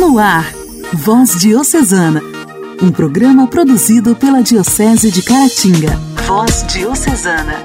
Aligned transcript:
No 0.00 0.18
ar, 0.18 0.50
Voz 0.94 1.38
Diocesana, 1.38 2.22
um 2.82 2.90
programa 2.90 3.46
produzido 3.46 4.16
pela 4.16 4.42
Diocese 4.42 5.10
de 5.10 5.20
Caratinga. 5.20 5.94
Voz 6.26 6.64
Diocesana. 6.68 7.62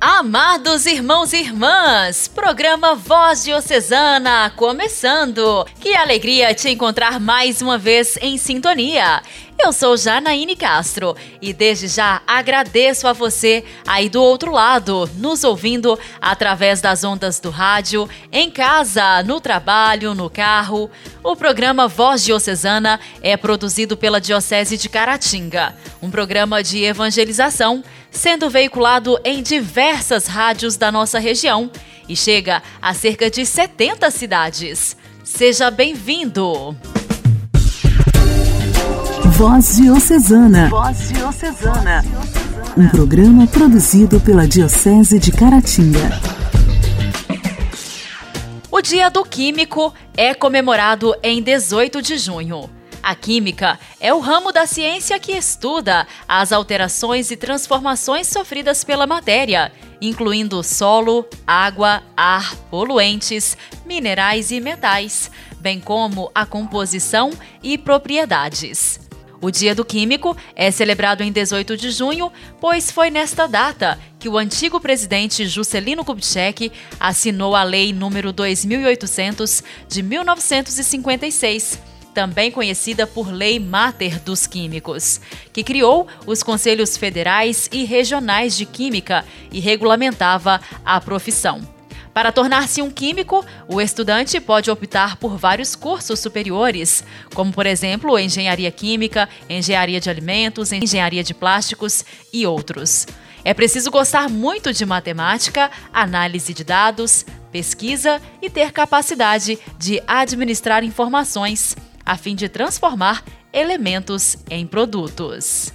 Amados 0.00 0.84
irmãos 0.86 1.32
e 1.32 1.36
irmãs, 1.36 2.26
programa 2.26 2.96
Voz 2.96 3.44
Diocesana 3.44 4.50
começando. 4.56 5.64
Que 5.78 5.94
alegria 5.94 6.52
te 6.52 6.68
encontrar 6.70 7.20
mais 7.20 7.62
uma 7.62 7.78
vez 7.78 8.18
em 8.20 8.36
sintonia. 8.36 9.22
Eu 9.60 9.72
sou 9.72 9.96
Janaíne 9.96 10.54
Castro 10.54 11.16
e 11.42 11.52
desde 11.52 11.88
já 11.88 12.22
agradeço 12.26 13.08
a 13.08 13.12
você 13.12 13.64
aí 13.86 14.08
do 14.08 14.22
outro 14.22 14.52
lado, 14.52 15.10
nos 15.16 15.42
ouvindo 15.42 15.98
através 16.20 16.80
das 16.80 17.02
ondas 17.02 17.40
do 17.40 17.50
rádio, 17.50 18.08
em 18.30 18.50
casa, 18.50 19.22
no 19.24 19.40
trabalho, 19.40 20.14
no 20.14 20.30
carro. 20.30 20.88
O 21.24 21.34
programa 21.34 21.88
Voz 21.88 22.24
Diocesana 22.24 23.00
é 23.20 23.36
produzido 23.36 23.96
pela 23.96 24.20
Diocese 24.20 24.76
de 24.76 24.88
Caratinga, 24.88 25.74
um 26.00 26.08
programa 26.08 26.62
de 26.62 26.84
evangelização 26.84 27.82
sendo 28.12 28.48
veiculado 28.48 29.18
em 29.24 29.42
diversas 29.42 30.28
rádios 30.28 30.76
da 30.76 30.92
nossa 30.92 31.18
região 31.18 31.70
e 32.08 32.14
chega 32.14 32.62
a 32.80 32.94
cerca 32.94 33.28
de 33.28 33.44
70 33.44 34.08
cidades. 34.12 34.96
Seja 35.24 35.68
bem-vindo! 35.70 36.76
Voz 39.38 39.76
Diocesana. 39.76 40.68
Voz 40.68 41.12
Diocesana. 41.12 42.04
Um 42.76 42.88
programa 42.88 43.46
produzido 43.46 44.18
pela 44.18 44.48
Diocese 44.48 45.16
de 45.16 45.30
Caratinga. 45.30 46.10
O 48.68 48.82
Dia 48.82 49.08
do 49.08 49.22
Químico 49.22 49.94
é 50.16 50.34
comemorado 50.34 51.14
em 51.22 51.40
18 51.40 52.02
de 52.02 52.18
junho. 52.18 52.68
A 53.00 53.14
química 53.14 53.78
é 54.00 54.12
o 54.12 54.18
ramo 54.18 54.50
da 54.50 54.66
ciência 54.66 55.20
que 55.20 55.30
estuda 55.30 56.04
as 56.26 56.50
alterações 56.50 57.30
e 57.30 57.36
transformações 57.36 58.26
sofridas 58.26 58.82
pela 58.82 59.06
matéria, 59.06 59.70
incluindo 60.00 60.64
solo, 60.64 61.24
água, 61.46 62.02
ar, 62.16 62.56
poluentes, 62.72 63.56
minerais 63.86 64.50
e 64.50 64.60
metais, 64.60 65.30
bem 65.60 65.78
como 65.78 66.28
a 66.34 66.44
composição 66.44 67.30
e 67.62 67.78
propriedades. 67.78 69.06
O 69.40 69.50
Dia 69.50 69.74
do 69.74 69.84
Químico 69.84 70.36
é 70.56 70.70
celebrado 70.70 71.22
em 71.22 71.30
18 71.30 71.76
de 71.76 71.90
junho, 71.92 72.32
pois 72.60 72.90
foi 72.90 73.08
nesta 73.08 73.46
data 73.46 73.98
que 74.18 74.28
o 74.28 74.36
antigo 74.36 74.80
presidente 74.80 75.46
Juscelino 75.46 76.04
Kubitschek 76.04 76.72
assinou 76.98 77.54
a 77.54 77.62
Lei 77.62 77.92
número 77.92 78.32
2800 78.32 79.62
de 79.88 80.02
1956, 80.02 81.78
também 82.12 82.50
conhecida 82.50 83.06
por 83.06 83.30
Lei 83.32 83.60
Mater 83.60 84.20
dos 84.20 84.44
Químicos, 84.44 85.20
que 85.52 85.62
criou 85.62 86.08
os 86.26 86.42
Conselhos 86.42 86.96
Federais 86.96 87.68
e 87.70 87.84
Regionais 87.84 88.56
de 88.56 88.66
Química 88.66 89.24
e 89.52 89.60
regulamentava 89.60 90.60
a 90.84 91.00
profissão. 91.00 91.77
Para 92.18 92.32
tornar-se 92.32 92.82
um 92.82 92.90
químico, 92.90 93.46
o 93.68 93.80
estudante 93.80 94.40
pode 94.40 94.68
optar 94.72 95.18
por 95.18 95.36
vários 95.36 95.76
cursos 95.76 96.18
superiores, 96.18 97.04
como, 97.32 97.52
por 97.52 97.64
exemplo, 97.64 98.18
engenharia 98.18 98.72
química, 98.72 99.28
engenharia 99.48 100.00
de 100.00 100.10
alimentos, 100.10 100.72
engenharia 100.72 101.22
de 101.22 101.32
plásticos 101.32 102.04
e 102.32 102.44
outros. 102.44 103.06
É 103.44 103.54
preciso 103.54 103.88
gostar 103.92 104.28
muito 104.28 104.72
de 104.72 104.84
matemática, 104.84 105.70
análise 105.92 106.52
de 106.52 106.64
dados, 106.64 107.24
pesquisa 107.52 108.20
e 108.42 108.50
ter 108.50 108.72
capacidade 108.72 109.56
de 109.78 110.02
administrar 110.04 110.82
informações, 110.82 111.76
a 112.04 112.16
fim 112.16 112.34
de 112.34 112.48
transformar 112.48 113.22
elementos 113.52 114.38
em 114.50 114.66
produtos. 114.66 115.72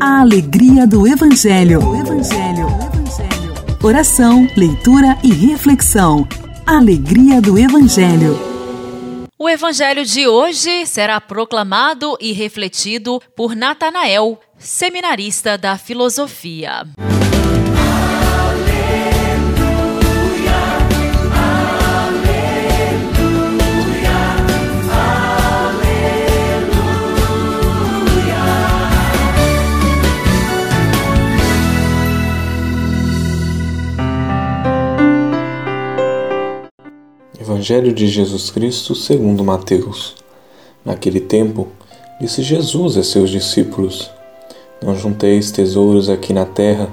A 0.00 0.22
alegria 0.22 0.88
do 0.88 1.06
Evangelho. 1.06 1.88
O 1.88 1.94
Evangelho. 1.94 2.95
Oração, 3.86 4.48
leitura 4.56 5.16
e 5.22 5.32
reflexão. 5.32 6.26
Alegria 6.66 7.40
do 7.40 7.56
Evangelho. 7.56 8.36
O 9.38 9.48
Evangelho 9.48 10.04
de 10.04 10.26
hoje 10.26 10.84
será 10.86 11.20
proclamado 11.20 12.18
e 12.20 12.32
refletido 12.32 13.22
por 13.36 13.54
Natanael, 13.54 14.40
seminarista 14.58 15.56
da 15.56 15.78
filosofia. 15.78 16.84
Evangelho 37.46 37.92
de 37.92 38.08
Jesus 38.08 38.50
Cristo 38.50 38.92
segundo 38.92 39.44
Mateus. 39.44 40.16
Naquele 40.84 41.20
tempo, 41.20 41.68
disse 42.20 42.42
Jesus 42.42 42.96
a 42.96 43.04
seus 43.04 43.30
discípulos: 43.30 44.10
Não 44.82 44.96
junteis 44.96 45.52
tesouros 45.52 46.10
aqui 46.10 46.32
na 46.32 46.44
terra, 46.44 46.88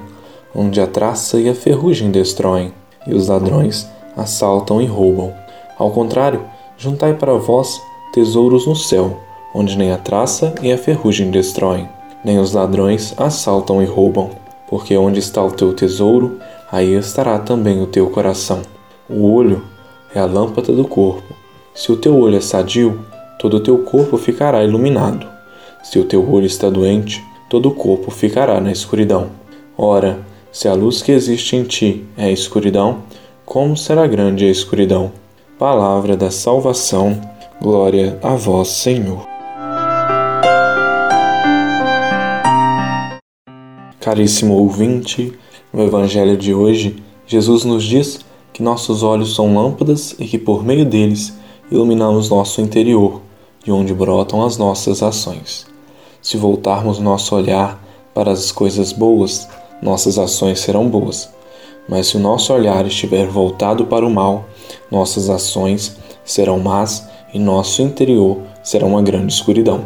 onde 0.53 0.80
a 0.80 0.86
traça 0.86 1.40
e 1.40 1.50
a 1.50 1.56
ferrugem 1.56 2.12
destroem, 2.12 2.72
e 3.08 3.16
os 3.16 3.30
ladrões 3.30 3.90
assaltam 4.16 4.80
e 4.80 4.86
roubam. 4.86 5.34
Ao 5.75 5.90
contrário, 5.90 6.46
juntai 6.78 7.16
para 7.16 7.34
vós 7.34 7.81
tesouros 8.14 8.68
no 8.68 8.75
céu, 8.75 9.22
onde 9.56 9.75
nem 9.75 9.91
a 9.91 9.97
traça 9.97 10.53
e 10.62 10.72
a 10.72 10.78
ferrugem 10.78 11.31
destroem, 11.31 11.90
nem 12.24 12.38
os 12.38 12.53
ladrões 12.53 13.12
assaltam 13.18 13.81
e 13.81 13.85
roubam. 13.85 14.30
Porque 14.70 14.96
onde 14.96 15.18
está 15.18 15.44
o 15.44 15.52
teu 15.52 15.74
tesouro, 15.74 16.38
aí 16.72 16.94
estará 16.94 17.40
também 17.40 17.81
o 17.81 17.88
teu 17.88 18.08
coração. 18.12 18.62
O 19.09 19.34
olho 19.34 19.72
é 20.13 20.19
a 20.19 20.25
lâmpada 20.25 20.72
do 20.72 20.85
corpo. 20.85 21.34
Se 21.74 21.91
o 21.91 21.97
teu 21.97 22.18
olho 22.19 22.38
é 22.38 22.41
sadio, 22.41 23.00
todo 23.40 23.57
o 23.57 23.59
teu 23.59 23.79
corpo 23.79 24.18
ficará 24.18 24.63
iluminado. 24.63 25.28
Se 25.84 26.00
o 26.00 26.06
teu 26.06 26.29
olho 26.31 26.46
está 26.46 26.69
doente, 26.69 27.24
todo 27.50 27.69
o 27.69 27.74
corpo 27.74 28.12
ficará 28.12 28.62
na 28.62 28.72
escuridão. 28.72 29.29
Ora, 29.78 30.19
se 30.52 30.68
a 30.68 30.73
luz 30.73 31.02
que 31.02 31.12
existe 31.12 31.56
em 31.56 31.63
ti 31.63 32.06
é 32.16 32.25
a 32.25 32.31
escuridão, 32.31 33.00
como 33.46 33.75
será 33.75 34.06
grande 34.07 34.46
a 34.46 34.50
escuridão? 34.50 35.12
Palavra 35.57 36.16
da 36.16 36.31
salvação, 36.31 37.19
glória 37.62 38.19
a 38.22 38.35
vós, 38.35 38.69
Senhor. 38.69 39.28
Caríssimo 44.00 44.53
ouvinte, 44.56 45.34
no 45.72 45.84
Evangelho 45.84 46.38
de 46.38 46.53
hoje, 46.53 46.97
Jesus 47.25 47.63
nos 47.63 47.84
diz 47.84 48.19
que 48.53 48.62
nossos 48.62 49.02
olhos 49.02 49.36
são 49.36 49.56
lâmpadas 49.56 50.16
e 50.19 50.28
que 50.28 50.38
por 50.38 50.64
meio 50.64 50.86
deles 50.86 51.34
iluminamos 51.72 52.30
nosso 52.30 52.62
interior, 52.62 53.19
de 53.64 53.72
onde 53.72 53.94
brotam 53.94 54.46
as 54.46 54.58
nossas 54.58 55.02
ações. 55.02 55.66
Se 56.22 56.38
voltarmos 56.38 57.00
nosso 57.00 57.36
olhar 57.36 57.84
para 58.14 58.31
as 58.31 58.52
coisas 58.52 58.91
boas, 58.91 59.50
nossas 59.81 60.19
ações 60.19 60.59
serão 60.59 60.88
boas. 60.88 61.30
Mas 61.90 62.08
se 62.08 62.18
o 62.18 62.19
nosso 62.19 62.53
olhar 62.53 62.86
estiver 62.86 63.28
voltado 63.28 63.86
para 63.86 64.06
o 64.06 64.09
mal, 64.09 64.46
nossas 64.91 65.30
ações 65.30 65.97
serão 66.24 66.59
más 66.59 67.09
e 67.34 67.40
nosso 67.40 67.81
interior 67.81 68.38
será 68.64 68.85
uma 68.85 69.02
grande 69.02 69.34
escuridão. 69.34 69.84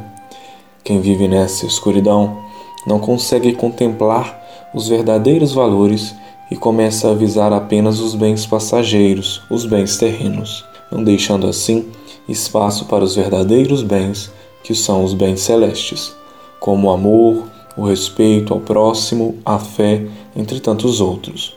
Quem 0.83 1.01
vive 1.01 1.27
nessa 1.27 1.65
escuridão 1.65 2.37
não 2.85 2.99
consegue 2.99 3.53
contemplar 3.53 4.45
os 4.73 4.87
verdadeiros 4.87 5.53
valores 5.53 6.13
e 6.49 6.55
começa 6.55 7.11
a 7.11 7.13
visar 7.13 7.51
apenas 7.51 7.99
os 7.99 8.15
bens 8.15 8.45
passageiros, 8.45 9.41
os 9.49 9.65
bens 9.65 9.97
terrenos, 9.97 10.63
não 10.91 11.03
deixando 11.03 11.47
assim 11.47 11.85
espaço 12.27 12.85
para 12.85 13.03
os 13.03 13.15
verdadeiros 13.15 13.83
bens, 13.83 14.31
que 14.63 14.73
são 14.73 15.03
os 15.03 15.13
bens 15.13 15.41
celestes, 15.41 16.13
como 16.59 16.87
o 16.87 16.91
amor, 16.91 17.43
o 17.75 17.85
respeito 17.85 18.53
ao 18.53 18.59
próximo, 18.59 19.35
a 19.45 19.59
fé, 19.59 20.05
entre 20.35 20.59
tantos 20.59 20.99
outros. 20.99 21.55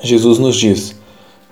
Jesus 0.00 0.38
nos 0.38 0.56
diz: 0.56 0.94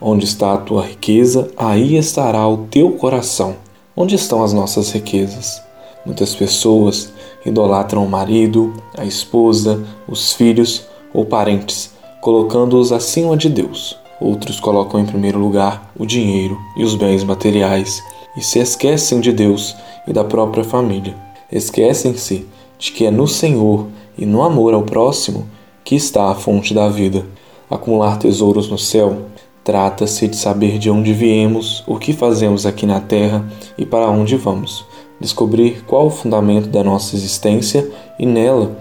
Onde 0.00 0.25
está 0.25 0.55
a 0.55 0.59
tua 0.59 0.82
riqueza, 0.82 1.50
aí 1.56 1.97
estará 1.97 2.47
o 2.47 2.67
teu 2.70 2.93
coração. 2.93 3.56
Onde 3.97 4.15
estão 4.15 4.43
as 4.43 4.53
nossas 4.53 4.91
riquezas? 4.91 5.61
Muitas 6.06 6.35
pessoas 6.35 7.12
idolatram 7.44 8.05
o 8.05 8.09
marido, 8.09 8.73
a 8.97 9.05
esposa, 9.05 9.85
os 10.09 10.32
filhos 10.32 10.87
ou 11.12 11.25
parentes 11.25 11.91
colocando-os 12.20 12.93
acima 12.93 13.37
de 13.37 13.49
Deus. 13.49 13.99
Outros 14.20 14.61
colocam 14.61 15.00
em 15.00 15.06
primeiro 15.06 15.38
lugar 15.38 15.90
o 15.99 16.05
dinheiro 16.05 16.58
e 16.76 16.84
os 16.84 16.94
bens 16.94 17.25
materiais 17.25 18.02
e 18.37 18.43
se 18.43 18.58
esquecem 18.58 19.20
de 19.20 19.32
Deus 19.32 19.75
e 20.06 20.12
da 20.12 20.25
própria 20.25 20.64
família. 20.64 21.17
Esquecem-se 21.50 22.46
de 22.78 22.93
que 22.93 23.06
é 23.06 23.11
no 23.11 23.26
Senhor 23.26 23.87
e 24.17 24.26
no 24.26 24.43
amor 24.43 24.75
ao 24.75 24.82
próximo 24.82 25.46
que 25.82 25.94
está 25.94 26.31
a 26.31 26.34
fonte 26.34 26.75
da 26.75 26.88
vida. 26.88 27.26
Acumular 27.70 28.19
tesouros 28.19 28.69
no 28.69 28.78
céu 28.78 29.31
Trata-se 29.62 30.26
de 30.26 30.37
saber 30.37 30.78
de 30.78 30.90
onde 30.90 31.12
viemos, 31.12 31.84
o 31.87 31.99
que 31.99 32.14
fazemos 32.14 32.64
aqui 32.64 32.87
na 32.87 32.99
Terra 32.99 33.44
e 33.76 33.84
para 33.84 34.08
onde 34.08 34.37
vamos. 34.37 34.84
Descobrir 35.20 35.84
qual 35.84 36.06
o 36.06 36.11
fundamento 36.11 36.69
da 36.69 36.82
nossa 36.82 37.14
existência 37.14 37.88
e 38.19 38.25
nela 38.25 38.76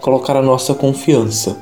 colocar 0.00 0.36
a 0.36 0.42
nossa 0.42 0.74
confiança. 0.74 1.56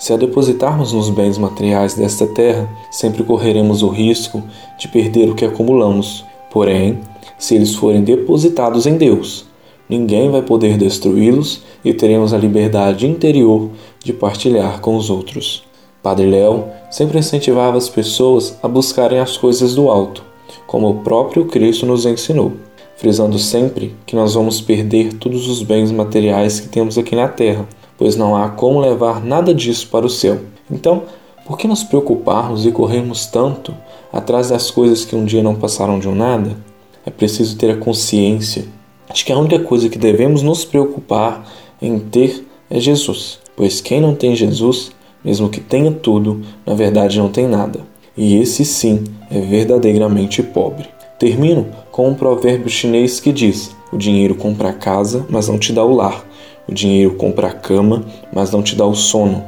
Se 0.00 0.14
a 0.14 0.16
depositarmos 0.16 0.94
nos 0.94 1.10
bens 1.10 1.36
materiais 1.36 1.92
desta 1.92 2.26
terra, 2.26 2.66
sempre 2.90 3.22
correremos 3.22 3.82
o 3.82 3.88
risco 3.90 4.42
de 4.78 4.88
perder 4.88 5.28
o 5.28 5.34
que 5.34 5.44
acumulamos. 5.44 6.24
Porém, 6.50 7.00
se 7.38 7.54
eles 7.54 7.74
forem 7.74 8.02
depositados 8.02 8.86
em 8.86 8.96
Deus, 8.96 9.44
ninguém 9.90 10.30
vai 10.30 10.40
poder 10.40 10.78
destruí-los 10.78 11.60
e 11.84 11.92
teremos 11.92 12.32
a 12.32 12.38
liberdade 12.38 13.06
interior 13.06 13.68
de 14.02 14.14
partilhar 14.14 14.80
com 14.80 14.96
os 14.96 15.10
outros. 15.10 15.64
Padre 16.02 16.30
Léo 16.30 16.64
sempre 16.90 17.18
incentivava 17.18 17.76
as 17.76 17.90
pessoas 17.90 18.58
a 18.62 18.68
buscarem 18.68 19.18
as 19.18 19.36
coisas 19.36 19.74
do 19.74 19.90
alto, 19.90 20.24
como 20.66 20.88
o 20.88 20.94
próprio 21.00 21.44
Cristo 21.44 21.84
nos 21.84 22.06
ensinou, 22.06 22.52
frisando 22.96 23.38
sempre 23.38 23.94
que 24.06 24.16
nós 24.16 24.32
vamos 24.32 24.62
perder 24.62 25.12
todos 25.12 25.46
os 25.46 25.62
bens 25.62 25.92
materiais 25.92 26.58
que 26.58 26.70
temos 26.70 26.96
aqui 26.96 27.14
na 27.14 27.28
terra, 27.28 27.68
pois 28.00 28.16
não 28.16 28.34
há 28.34 28.48
como 28.48 28.80
levar 28.80 29.22
nada 29.22 29.52
disso 29.52 29.86
para 29.88 30.06
o 30.06 30.10
céu. 30.10 30.40
Então, 30.70 31.02
por 31.46 31.58
que 31.58 31.68
nos 31.68 31.84
preocuparmos 31.84 32.64
e 32.64 32.72
corrermos 32.72 33.26
tanto 33.26 33.74
atrás 34.10 34.48
das 34.48 34.70
coisas 34.70 35.04
que 35.04 35.14
um 35.14 35.26
dia 35.26 35.42
não 35.42 35.54
passaram 35.54 35.98
de 35.98 36.08
um 36.08 36.14
nada? 36.14 36.56
É 37.04 37.10
preciso 37.10 37.58
ter 37.58 37.70
a 37.70 37.76
consciência 37.76 38.64
de 39.12 39.22
que 39.22 39.30
a 39.30 39.38
única 39.38 39.58
coisa 39.58 39.90
que 39.90 39.98
devemos 39.98 40.40
nos 40.40 40.64
preocupar 40.64 41.46
em 41.82 41.98
ter 41.98 42.46
é 42.70 42.80
Jesus, 42.80 43.38
pois 43.54 43.82
quem 43.82 44.00
não 44.00 44.14
tem 44.14 44.34
Jesus 44.34 44.92
mesmo 45.22 45.50
que 45.50 45.60
tenha 45.60 45.92
tudo, 45.92 46.40
na 46.64 46.72
verdade 46.72 47.18
não 47.18 47.28
tem 47.28 47.46
nada. 47.46 47.80
E 48.16 48.36
esse 48.36 48.64
sim 48.64 49.04
é 49.30 49.38
verdadeiramente 49.40 50.42
pobre. 50.42 50.88
Termino 51.18 51.66
com 51.90 52.08
um 52.08 52.14
provérbio 52.14 52.70
chinês 52.70 53.20
que 53.20 53.30
diz: 53.30 53.76
O 53.92 53.98
dinheiro 53.98 54.34
compra 54.34 54.70
a 54.70 54.72
casa, 54.72 55.26
mas 55.28 55.48
não 55.48 55.58
te 55.58 55.70
dá 55.70 55.84
o 55.84 55.94
lar. 55.94 56.24
O 56.70 56.74
dinheiro 56.74 57.16
compra 57.16 57.48
a 57.48 57.52
cama, 57.52 58.04
mas 58.32 58.52
não 58.52 58.62
te 58.62 58.76
dá 58.76 58.86
o 58.86 58.94
sono. 58.94 59.42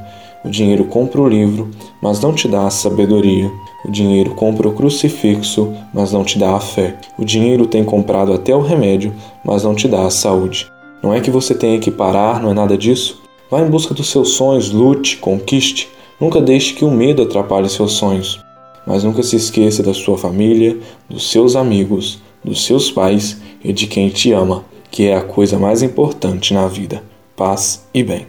O 0.44 0.50
dinheiro 0.50 0.86
compra 0.86 1.20
o 1.20 1.28
livro, 1.28 1.70
mas 2.02 2.20
não 2.20 2.34
te 2.34 2.48
dá 2.48 2.66
a 2.66 2.70
sabedoria. 2.70 3.48
O 3.84 3.92
dinheiro 3.92 4.34
compra 4.34 4.68
o 4.68 4.72
crucifixo, 4.72 5.72
mas 5.94 6.10
não 6.10 6.24
te 6.24 6.36
dá 6.36 6.56
a 6.56 6.58
fé. 6.58 6.96
O 7.16 7.24
dinheiro 7.24 7.64
tem 7.64 7.84
comprado 7.84 8.32
até 8.32 8.52
o 8.56 8.60
remédio, 8.60 9.14
mas 9.44 9.62
não 9.62 9.72
te 9.72 9.86
dá 9.86 10.04
a 10.04 10.10
saúde. 10.10 10.66
Não 11.00 11.14
é 11.14 11.20
que 11.20 11.30
você 11.30 11.54
tenha 11.54 11.78
que 11.78 11.92
parar, 11.92 12.42
não 12.42 12.50
é 12.50 12.54
nada 12.54 12.76
disso. 12.76 13.22
Vá 13.48 13.60
em 13.60 13.70
busca 13.70 13.94
dos 13.94 14.10
seus 14.10 14.30
sonhos, 14.30 14.72
lute, 14.72 15.18
conquiste. 15.18 15.88
Nunca 16.20 16.40
deixe 16.40 16.74
que 16.74 16.84
o 16.84 16.90
medo 16.90 17.22
atrapalhe 17.22 17.68
seus 17.68 17.92
sonhos. 17.92 18.40
Mas 18.84 19.04
nunca 19.04 19.22
se 19.22 19.36
esqueça 19.36 19.80
da 19.80 19.94
sua 19.94 20.18
família, 20.18 20.76
dos 21.08 21.30
seus 21.30 21.54
amigos, 21.54 22.18
dos 22.44 22.64
seus 22.64 22.90
pais 22.90 23.40
e 23.62 23.72
de 23.72 23.86
quem 23.86 24.08
te 24.08 24.32
ama, 24.32 24.64
que 24.90 25.06
é 25.06 25.16
a 25.16 25.22
coisa 25.22 25.56
mais 25.56 25.84
importante 25.84 26.52
na 26.52 26.66
vida. 26.66 27.11
Paz 27.36 27.84
e 27.94 28.02
bem. 28.02 28.26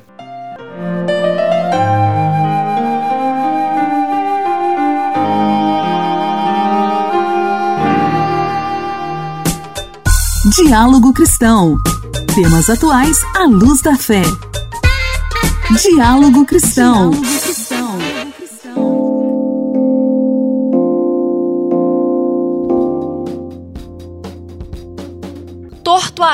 Diálogo 10.56 11.14
Cristão. 11.14 11.78
Temas 12.36 12.70
atuais 12.70 13.18
à 13.36 13.46
luz 13.46 13.82
da 13.82 13.96
fé. 13.96 14.22
Diálogo 15.82 16.46
Cristão. 16.46 17.12
Torto 17.12 17.63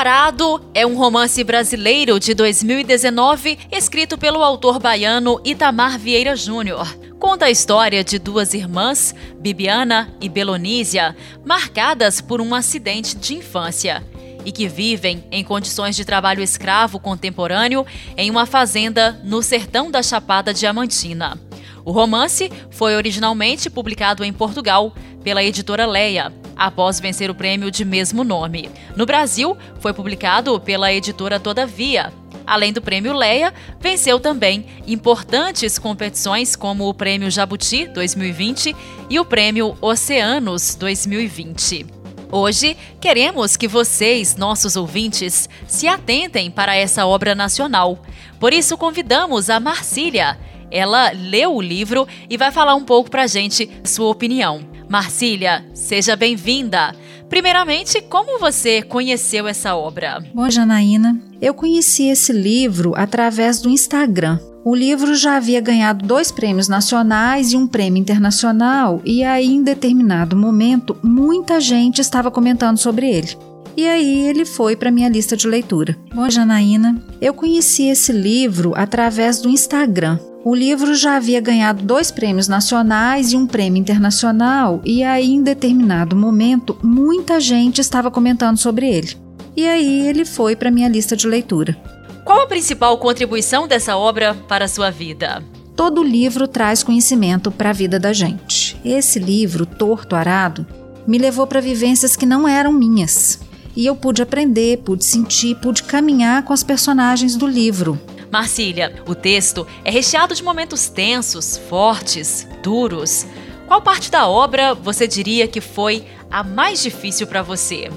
Arado 0.00 0.62
é 0.72 0.86
um 0.86 0.96
romance 0.96 1.44
brasileiro 1.44 2.18
de 2.18 2.32
2019, 2.32 3.58
escrito 3.70 4.16
pelo 4.16 4.42
autor 4.42 4.78
baiano 4.78 5.38
Itamar 5.44 5.98
Vieira 5.98 6.34
Júnior. 6.34 6.96
Conta 7.18 7.44
a 7.44 7.50
história 7.50 8.02
de 8.02 8.18
duas 8.18 8.54
irmãs, 8.54 9.14
Bibiana 9.38 10.10
e 10.18 10.26
Belonísia, 10.26 11.14
marcadas 11.44 12.18
por 12.18 12.40
um 12.40 12.54
acidente 12.54 13.14
de 13.14 13.34
infância 13.34 14.02
e 14.42 14.50
que 14.50 14.66
vivem 14.66 15.22
em 15.30 15.44
condições 15.44 15.94
de 15.94 16.02
trabalho 16.06 16.42
escravo 16.42 16.98
contemporâneo 16.98 17.84
em 18.16 18.30
uma 18.30 18.46
fazenda 18.46 19.20
no 19.22 19.42
sertão 19.42 19.90
da 19.90 20.02
Chapada 20.02 20.54
Diamantina. 20.54 21.38
O 21.84 21.92
romance 21.92 22.50
foi 22.70 22.96
originalmente 22.96 23.68
publicado 23.68 24.24
em 24.24 24.32
Portugal 24.32 24.94
pela 25.22 25.44
editora 25.44 25.84
Leia, 25.84 26.32
após 26.60 27.00
vencer 27.00 27.30
o 27.30 27.34
prêmio 27.34 27.70
de 27.70 27.86
mesmo 27.86 28.22
nome. 28.22 28.68
No 28.94 29.06
Brasil, 29.06 29.56
foi 29.80 29.94
publicado 29.94 30.60
pela 30.60 30.92
editora 30.92 31.40
Todavia. 31.40 32.12
Além 32.46 32.70
do 32.70 32.82
prêmio 32.82 33.14
Leia, 33.14 33.54
venceu 33.80 34.20
também 34.20 34.66
importantes 34.86 35.78
competições 35.78 36.54
como 36.54 36.86
o 36.86 36.92
Prêmio 36.92 37.30
Jabuti 37.30 37.86
2020 37.86 38.76
e 39.08 39.18
o 39.18 39.24
Prêmio 39.24 39.74
Oceanos 39.80 40.74
2020. 40.74 41.86
Hoje, 42.30 42.76
queremos 43.00 43.56
que 43.56 43.66
vocês, 43.66 44.36
nossos 44.36 44.76
ouvintes, 44.76 45.48
se 45.66 45.88
atentem 45.88 46.50
para 46.50 46.76
essa 46.76 47.06
obra 47.06 47.34
nacional. 47.34 47.98
Por 48.38 48.52
isso, 48.52 48.76
convidamos 48.76 49.48
a 49.48 49.58
Marcília. 49.58 50.38
Ela 50.70 51.10
leu 51.10 51.56
o 51.56 51.62
livro 51.62 52.06
e 52.28 52.36
vai 52.36 52.52
falar 52.52 52.74
um 52.74 52.84
pouco 52.84 53.10
para 53.10 53.22
a 53.22 53.26
gente 53.26 53.68
sua 53.82 54.08
opinião. 54.08 54.69
Marcília, 54.90 55.64
seja 55.72 56.16
bem-vinda. 56.16 56.96
Primeiramente, 57.28 58.00
como 58.00 58.40
você 58.40 58.82
conheceu 58.82 59.46
essa 59.46 59.76
obra? 59.76 60.20
Bom, 60.34 60.50
Janaína, 60.50 61.16
eu 61.40 61.54
conheci 61.54 62.08
esse 62.08 62.32
livro 62.32 62.92
através 62.96 63.60
do 63.60 63.70
Instagram. 63.70 64.40
O 64.64 64.74
livro 64.74 65.14
já 65.14 65.36
havia 65.36 65.60
ganhado 65.60 66.04
dois 66.04 66.32
prêmios 66.32 66.66
nacionais 66.66 67.52
e 67.52 67.56
um 67.56 67.68
prêmio 67.68 68.00
internacional, 68.00 69.00
e 69.04 69.22
aí, 69.22 69.46
em 69.46 69.62
determinado 69.62 70.34
momento, 70.36 70.96
muita 71.04 71.60
gente 71.60 72.00
estava 72.00 72.28
comentando 72.28 72.76
sobre 72.76 73.08
ele. 73.08 73.38
E 73.76 73.86
aí 73.86 74.26
ele 74.26 74.44
foi 74.44 74.74
para 74.74 74.90
minha 74.90 75.08
lista 75.08 75.36
de 75.36 75.46
leitura. 75.46 75.96
Bom, 76.12 76.28
Janaína, 76.28 77.00
eu 77.20 77.32
conheci 77.32 77.84
esse 77.84 78.10
livro 78.10 78.72
através 78.74 79.40
do 79.40 79.48
Instagram. 79.48 80.18
O 80.42 80.54
livro 80.54 80.94
já 80.94 81.16
havia 81.16 81.38
ganhado 81.38 81.82
dois 81.82 82.10
prêmios 82.10 82.48
nacionais 82.48 83.32
e 83.32 83.36
um 83.36 83.46
prêmio 83.46 83.78
internacional, 83.78 84.80
e 84.86 85.04
aí, 85.04 85.32
em 85.32 85.42
determinado 85.42 86.16
momento, 86.16 86.78
muita 86.82 87.38
gente 87.38 87.78
estava 87.82 88.10
comentando 88.10 88.56
sobre 88.56 88.88
ele. 88.88 89.14
E 89.54 89.66
aí 89.66 90.08
ele 90.08 90.24
foi 90.24 90.56
para 90.56 90.70
minha 90.70 90.88
lista 90.88 91.14
de 91.14 91.26
leitura. 91.26 91.76
Qual 92.24 92.40
a 92.40 92.46
principal 92.46 92.96
contribuição 92.96 93.68
dessa 93.68 93.98
obra 93.98 94.34
para 94.48 94.64
a 94.64 94.68
sua 94.68 94.90
vida? 94.90 95.44
Todo 95.76 96.02
livro 96.02 96.48
traz 96.48 96.82
conhecimento 96.82 97.50
para 97.50 97.70
a 97.70 97.74
vida 97.74 97.98
da 97.98 98.14
gente. 98.14 98.80
Esse 98.82 99.18
livro, 99.18 99.66
Torto 99.66 100.16
Arado, 100.16 100.66
me 101.06 101.18
levou 101.18 101.46
para 101.46 101.60
vivências 101.60 102.16
que 102.16 102.24
não 102.24 102.48
eram 102.48 102.72
minhas. 102.72 103.40
E 103.76 103.84
eu 103.84 103.94
pude 103.94 104.22
aprender, 104.22 104.78
pude 104.78 105.04
sentir, 105.04 105.56
pude 105.56 105.82
caminhar 105.82 106.44
com 106.44 106.52
as 106.54 106.62
personagens 106.62 107.36
do 107.36 107.46
livro. 107.46 108.00
Marcília, 108.30 108.94
o 109.08 109.14
texto 109.14 109.66
é 109.84 109.90
recheado 109.90 110.34
de 110.34 110.44
momentos 110.44 110.88
tensos, 110.88 111.56
fortes, 111.68 112.46
duros. 112.62 113.26
Qual 113.66 113.82
parte 113.82 114.10
da 114.10 114.28
obra 114.28 114.72
você 114.72 115.06
diria 115.08 115.48
que 115.48 115.60
foi 115.60 116.04
a 116.30 116.44
mais 116.44 116.80
difícil 116.80 117.26
para 117.26 117.42
você? 117.42 117.90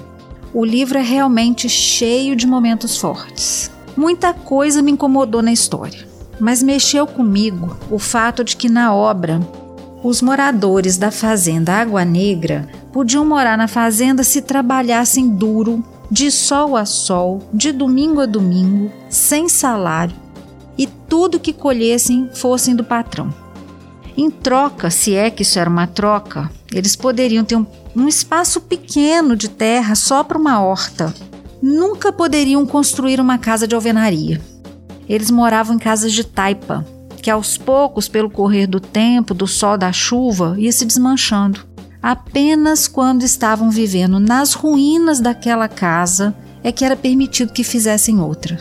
O 0.52 0.66
livro 0.66 0.98
é 0.98 1.02
realmente 1.02 1.70
cheio 1.70 2.36
de 2.36 2.48
momentos 2.48 2.98
fortes. 2.98 3.72
Muita 3.96 4.34
coisa 4.34 4.82
me 4.82 4.92
incomodou 4.92 5.44
na 5.44 5.52
história, 5.52 6.08
mas 6.40 6.63
mexeu 6.63 7.06
comigo 7.06 7.78
o 7.92 8.00
fato 8.00 8.44
de 8.44 8.58
que 8.58 8.68
na 8.68 8.94
obra 8.94 9.40
os 10.04 10.20
moradores 10.22 10.98
da 10.98 11.12
fazenda 11.12 11.74
Água 11.74 12.04
Negra 12.04 12.68
podiam 12.92 13.24
morar 13.24 13.58
na 13.58 13.68
fazenda 13.68 14.24
se 14.24 14.42
trabalhassem 14.42 15.30
duro, 15.30 15.84
de 16.10 16.30
sol 16.30 16.75
a 16.75 16.86
sol, 16.86 17.42
de 17.54 17.72
domingo 17.72 18.20
a 18.20 18.25
domingo, 18.25 18.92
sem 19.10 19.48
salário, 19.48 20.23
e 20.77 20.88
tudo 20.88 21.39
que 21.39 21.53
colhessem 21.53 22.30
fossem 22.34 22.75
do 22.75 22.84
patrão. 22.84 23.34
Em 24.15 24.30
troca, 24.30 24.89
se 24.89 25.15
é 25.15 25.30
que 25.30 25.42
isso 25.42 25.58
era 25.58 25.70
uma 25.70 25.88
troca, 25.88 26.50
eles 26.72 26.96
poderiam 26.96 27.44
ter 27.44 27.56
um, 27.56 27.65
um 27.96 28.08
espaço 28.08 28.62
pequeno 28.62 29.36
de 29.36 29.50
terra 29.50 29.96
só 29.96 30.24
para 30.24 30.38
uma 30.38 30.62
horta 30.62 31.13
nunca 31.63 32.12
poderiam 32.12 32.65
construir 32.65 33.22
uma 33.22 33.38
casa 33.38 33.65
de 33.65 33.74
alvenaria. 33.74 34.42
Eles 35.08 35.32
moravam 35.32 35.77
em 35.77 35.80
casas 35.80 36.12
de 36.12 36.25
taipa, 36.25 36.86
que 37.22 37.32
aos 37.32 37.58
poucos, 37.58 38.10
pelo 38.10 38.30
correr 38.30 38.68
do 38.68 38.82
tempo, 38.82 39.34
do 39.34 39.48
sol, 39.48 39.77
da 39.77 39.89
chuva, 39.94 40.56
ia 40.58 40.74
se 40.74 40.84
desmanchando. 40.84 41.62
Apenas 42.01 42.86
quando 42.86 43.24
estavam 43.24 43.70
vivendo 43.70 44.20
nas 44.20 44.53
ruínas 44.53 45.22
daquela 45.22 45.70
casa 45.70 46.36
é 46.62 46.70
que 46.70 46.84
era 46.84 46.98
permitido 46.98 47.53
que 47.53 47.63
fizessem 47.63 48.20
outra. 48.20 48.58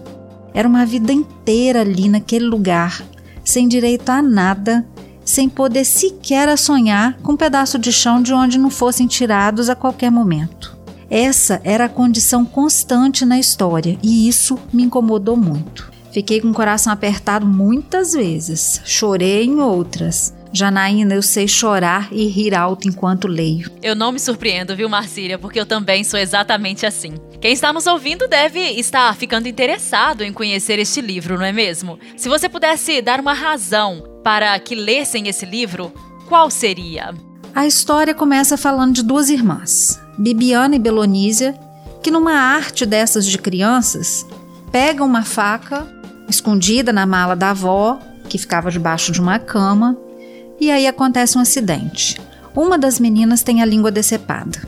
Era 0.54 0.68
uma 0.68 0.84
vida 0.86 1.12
inteira 1.12 1.80
ali 1.80 2.08
naquele 2.08 2.46
lugar, 2.46 3.02
sem 3.44 3.68
direito 3.68 4.10
a 4.10 4.22
nada 4.22 4.86
sem 5.24 5.48
poder 5.48 5.84
sequer 5.84 6.56
sonhar 6.58 7.16
com 7.22 7.32
um 7.32 7.36
pedaço 7.36 7.78
de 7.78 7.92
chão 7.92 8.22
de 8.22 8.32
onde 8.32 8.58
não 8.58 8.70
fossem 8.70 9.06
tirados 9.06 9.68
a 9.68 9.74
qualquer 9.74 10.10
momento. 10.10 10.76
Essa 11.08 11.60
era 11.62 11.84
a 11.84 11.88
condição 11.88 12.44
constante 12.44 13.24
na 13.24 13.38
história 13.38 13.98
e 14.02 14.28
isso 14.28 14.58
me 14.72 14.84
incomodou 14.84 15.36
muito. 15.36 15.92
Fiquei 16.10 16.40
com 16.40 16.50
o 16.50 16.54
coração 16.54 16.92
apertado 16.92 17.46
muitas 17.46 18.12
vezes, 18.12 18.80
chorei 18.84 19.44
em 19.44 19.60
outras. 19.60 20.34
Janaína, 20.52 21.14
eu 21.14 21.22
sei 21.22 21.48
chorar 21.48 22.08
e 22.12 22.26
rir 22.26 22.54
alto 22.54 22.86
enquanto 22.86 23.26
leio. 23.26 23.70
Eu 23.82 23.96
não 23.96 24.12
me 24.12 24.20
surpreendo, 24.20 24.76
viu, 24.76 24.88
Marcília, 24.88 25.38
porque 25.38 25.58
eu 25.58 25.64
também 25.64 26.04
sou 26.04 26.20
exatamente 26.20 26.84
assim. 26.84 27.14
Quem 27.40 27.52
está 27.52 27.72
nos 27.72 27.86
ouvindo 27.86 28.28
deve 28.28 28.60
estar 28.60 29.14
ficando 29.16 29.48
interessado 29.48 30.22
em 30.22 30.32
conhecer 30.32 30.78
este 30.78 31.00
livro, 31.00 31.38
não 31.38 31.44
é 31.44 31.52
mesmo? 31.52 31.98
Se 32.16 32.28
você 32.28 32.48
pudesse 32.48 33.00
dar 33.00 33.18
uma 33.18 33.32
razão 33.32 34.04
para 34.22 34.58
que 34.58 34.74
lessem 34.74 35.26
esse 35.26 35.46
livro, 35.46 35.92
qual 36.28 36.50
seria? 36.50 37.14
A 37.54 37.66
história 37.66 38.14
começa 38.14 38.56
falando 38.56 38.94
de 38.94 39.02
duas 39.02 39.28
irmãs, 39.28 40.00
Bibiana 40.18 40.76
e 40.76 40.78
Belonísia, 40.78 41.54
que 42.02 42.10
numa 42.10 42.32
arte 42.32 42.84
dessas 42.84 43.26
de 43.26 43.38
crianças, 43.38 44.26
pegam 44.70 45.06
uma 45.06 45.22
faca 45.22 45.86
escondida 46.28 46.92
na 46.92 47.06
mala 47.06 47.36
da 47.36 47.50
avó, 47.50 47.98
que 48.28 48.38
ficava 48.38 48.70
debaixo 48.70 49.12
de 49.12 49.20
uma 49.20 49.38
cama, 49.38 49.96
e 50.62 50.70
aí 50.70 50.86
acontece 50.86 51.36
um 51.36 51.40
acidente. 51.40 52.20
Uma 52.54 52.78
das 52.78 53.00
meninas 53.00 53.42
tem 53.42 53.60
a 53.60 53.64
língua 53.64 53.90
decepada. 53.90 54.60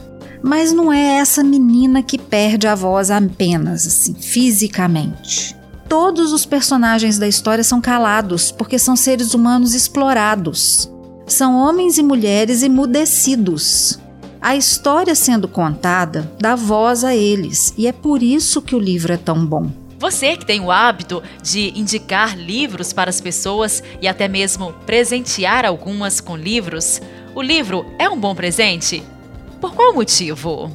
Mas 0.43 0.73
não 0.73 0.93
é 0.93 1.19
essa 1.19 1.45
menina 1.45 2.03
que 2.03 2.19
perde 2.19 2.67
a 2.67 2.75
voz 2.75 3.13
apenas, 3.13 3.87
assim, 3.87 4.13
fisicamente. 4.13 5.57
Todos 5.89 6.33
os 6.33 6.45
personagens 6.45 7.17
da 7.17 7.29
história 7.29 7.63
são 7.63 7.81
calados 7.81 8.51
porque 8.51 8.77
são 8.77 8.97
seres 8.97 9.35
humanos 9.35 9.73
explorados. 9.73 10.91
São 11.29 11.55
homens 11.55 11.97
e 11.97 12.03
mulheres 12.03 12.65
emudecidos. 12.65 14.01
A 14.41 14.57
história 14.57 15.15
sendo 15.15 15.47
contada 15.47 16.29
dá 16.41 16.57
voz 16.57 17.05
a 17.05 17.15
eles 17.15 17.73
e 17.79 17.87
é 17.87 17.93
por 17.93 18.21
isso 18.21 18.61
que 18.61 18.75
o 18.75 18.81
livro 18.81 19.13
é 19.13 19.17
tão 19.17 19.47
bom. 19.47 19.84
Você 20.05 20.37
que 20.37 20.45
tem 20.45 20.61
o 20.61 20.71
hábito 20.71 21.23
de 21.43 21.73
indicar 21.75 22.39
livros 22.39 22.93
para 22.93 23.09
as 23.09 23.23
pessoas 23.23 23.83
e 24.03 24.07
até 24.07 24.29
mesmo 24.29 24.71
presentear 24.85 25.65
algumas 25.65 26.21
com 26.21 26.37
livros, 26.37 27.01
o 27.35 27.41
livro 27.41 27.87
é 27.99 28.07
um 28.07 28.21
bom 28.21 28.35
presente? 28.35 29.03
Por 29.63 29.75
qual 29.75 29.95
motivo? 29.95 30.71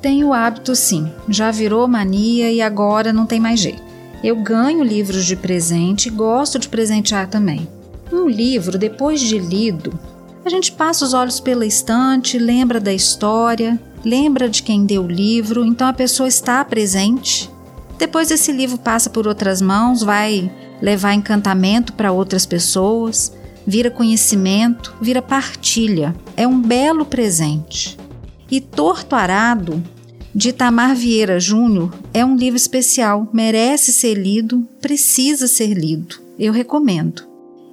Tenho 0.00 0.28
o 0.28 0.32
hábito 0.32 0.74
sim, 0.74 1.12
já 1.28 1.50
virou 1.50 1.86
mania 1.86 2.50
e 2.50 2.62
agora 2.62 3.12
não 3.12 3.26
tem 3.26 3.38
mais 3.38 3.60
jeito. 3.60 3.82
Eu 4.24 4.36
ganho 4.36 4.82
livros 4.82 5.26
de 5.26 5.36
presente 5.36 6.06
e 6.06 6.10
gosto 6.10 6.58
de 6.58 6.66
presentear 6.66 7.28
também. 7.28 7.68
Um 8.10 8.26
livro, 8.26 8.78
depois 8.78 9.20
de 9.20 9.38
lido, 9.38 9.92
a 10.42 10.48
gente 10.48 10.72
passa 10.72 11.04
os 11.04 11.12
olhos 11.12 11.38
pela 11.38 11.66
estante, 11.66 12.38
lembra 12.38 12.80
da 12.80 12.94
história, 12.94 13.78
lembra 14.02 14.48
de 14.48 14.62
quem 14.62 14.86
deu 14.86 15.02
o 15.02 15.06
livro, 15.06 15.66
então 15.66 15.86
a 15.86 15.92
pessoa 15.92 16.26
está 16.26 16.64
presente 16.64 17.50
depois 18.00 18.30
esse 18.30 18.50
livro 18.50 18.78
passa 18.78 19.10
por 19.10 19.28
outras 19.28 19.60
mãos, 19.60 20.02
vai 20.02 20.50
levar 20.80 21.12
encantamento 21.12 21.92
para 21.92 22.10
outras 22.10 22.46
pessoas, 22.46 23.30
vira 23.66 23.90
conhecimento, 23.90 24.96
vira 25.02 25.20
partilha. 25.20 26.16
É 26.34 26.46
um 26.46 26.62
belo 26.62 27.04
presente. 27.04 27.98
E 28.50 28.58
Torto 28.58 29.14
Arado, 29.14 29.82
de 30.34 30.50
Tamar 30.50 30.96
Vieira 30.96 31.38
Júnior, 31.38 31.92
é 32.14 32.24
um 32.24 32.36
livro 32.36 32.56
especial, 32.56 33.28
merece 33.34 33.92
ser 33.92 34.14
lido, 34.14 34.66
precisa 34.80 35.46
ser 35.46 35.74
lido. 35.74 36.16
Eu 36.38 36.54
recomendo. 36.54 37.28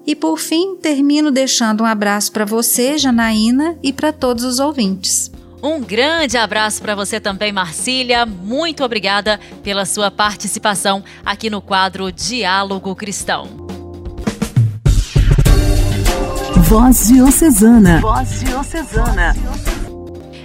E 0.05 0.13
por 0.13 0.37
fim, 0.39 0.75
termino 0.75 1.31
deixando 1.31 1.83
um 1.83 1.85
abraço 1.85 2.33
para 2.33 2.43
você, 2.43 2.97
Janaína, 2.97 3.77
e 3.81 3.93
para 3.93 4.11
todos 4.11 4.43
os 4.43 4.59
ouvintes. 4.59 5.31
Um 5.61 5.79
grande 5.79 6.37
abraço 6.37 6.81
para 6.81 6.95
você 6.95 7.19
também, 7.19 7.51
Marcília. 7.51 8.25
Muito 8.25 8.83
obrigada 8.83 9.39
pela 9.63 9.85
sua 9.85 10.11
participação 10.11 11.03
aqui 11.25 11.49
no 11.49 11.61
quadro 11.61 12.11
Diálogo 12.11 12.95
Cristão. 12.95 13.67
Voz 16.67 17.07
Diocesana. 17.07 18.01
Voz 18.01 18.41
Diocesana. 18.41 19.35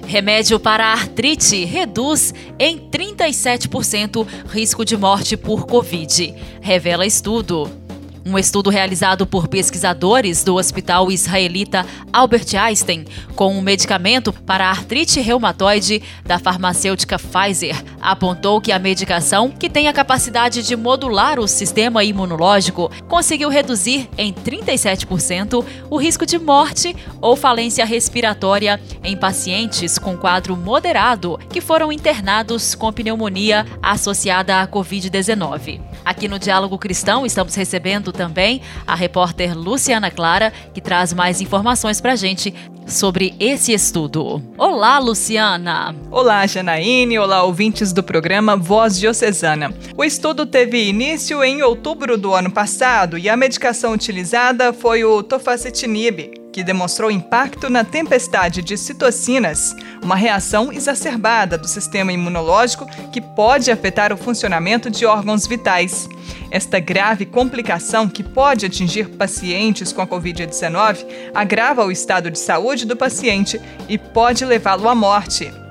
Remédio 0.07 0.61
para 0.61 0.92
artrite 0.92 1.64
reduz 1.64 2.35
em 2.59 2.78
37% 2.78 4.26
risco 4.49 4.85
de 4.85 4.97
morte 4.97 5.37
por 5.37 5.66
Covid, 5.66 6.35
revela 6.61 7.07
estudo. 7.07 7.81
Um 8.24 8.38
estudo 8.38 8.70
realizado 8.70 9.26
por 9.26 9.48
pesquisadores 9.48 10.44
do 10.44 10.54
Hospital 10.54 11.10
Israelita 11.10 11.84
Albert 12.12 12.54
Einstein 12.56 13.04
com 13.34 13.56
um 13.56 13.60
medicamento 13.60 14.32
para 14.32 14.70
artrite 14.70 15.20
reumatoide 15.20 16.00
da 16.24 16.38
farmacêutica 16.38 17.18
Pfizer 17.18 17.82
apontou 18.00 18.60
que 18.60 18.70
a 18.70 18.78
medicação, 18.78 19.50
que 19.50 19.68
tem 19.68 19.88
a 19.88 19.92
capacidade 19.92 20.62
de 20.62 20.76
modular 20.76 21.40
o 21.40 21.48
sistema 21.48 22.04
imunológico, 22.04 22.90
conseguiu 23.08 23.48
reduzir 23.48 24.08
em 24.16 24.32
37% 24.32 25.64
o 25.90 25.96
risco 25.96 26.24
de 26.24 26.38
morte 26.38 26.94
ou 27.20 27.34
falência 27.34 27.84
respiratória 27.84 28.80
em 29.02 29.16
pacientes 29.16 29.98
com 29.98 30.16
quadro 30.16 30.56
moderado 30.56 31.38
que 31.50 31.60
foram 31.60 31.92
internados 31.92 32.74
com 32.74 32.92
pneumonia 32.92 33.66
associada 33.82 34.60
à 34.60 34.66
Covid-19. 34.66 35.91
Aqui 36.04 36.26
no 36.26 36.38
Diálogo 36.38 36.78
Cristão 36.78 37.25
estamos 37.25 37.54
recebendo 37.54 38.12
também 38.12 38.61
a 38.87 38.94
repórter 38.94 39.56
Luciana 39.56 40.11
Clara, 40.11 40.52
que 40.75 40.80
traz 40.80 41.12
mais 41.12 41.40
informações 41.40 42.00
para 42.00 42.12
a 42.12 42.16
gente 42.16 42.52
sobre 42.87 43.35
esse 43.38 43.73
estudo. 43.73 44.42
Olá, 44.59 44.99
Luciana! 44.99 45.94
Olá, 46.11 46.47
Janaíne! 46.47 47.18
Olá, 47.18 47.44
ouvintes 47.44 47.92
do 47.92 48.02
programa 48.02 48.56
Voz 48.56 48.99
Diocesana. 48.99 49.73
O 49.97 50.02
estudo 50.02 50.44
teve 50.44 50.88
início 50.88 51.44
em 51.44 51.62
outubro 51.62 52.18
do 52.18 52.35
ano 52.35 52.50
passado 52.50 53.16
e 53.16 53.28
a 53.28 53.37
medicação 53.37 53.92
utilizada 53.92 54.73
foi 54.73 55.04
o 55.04 55.23
tofacitinib, 55.23 56.41
que 56.52 56.62
demonstrou 56.62 57.11
impacto 57.11 57.71
na 57.71 57.82
tempestade 57.82 58.62
de 58.62 58.76
citocinas, 58.76 59.75
uma 60.02 60.14
reação 60.14 60.73
exacerbada 60.73 61.56
do 61.56 61.66
sistema 61.66 62.12
imunológico 62.12 62.87
que 63.11 63.21
pode 63.21 63.71
afetar 63.71 64.12
o 64.12 64.16
funcionamento 64.16 64.90
de 64.90 65.06
órgãos 65.06 65.47
vitais. 65.47 66.09
Esta 66.50 66.78
grave 66.78 67.25
complicação, 67.25 68.09
que 68.09 68.23
pode 68.23 68.66
atingir 68.66 69.09
pacientes 69.09 69.92
com 69.92 70.02
a 70.02 70.06
Covid-19, 70.06 71.06
agrava 71.35 71.85
o 71.85 71.90
estado 71.90 72.30
de 72.30 72.38
saúde 72.38 72.85
do 72.85 72.97
paciente 72.97 73.61
e 73.88 73.97
pode 73.97 74.44
levá-lo 74.44 74.88
à 74.88 74.94
morte. 74.94 75.62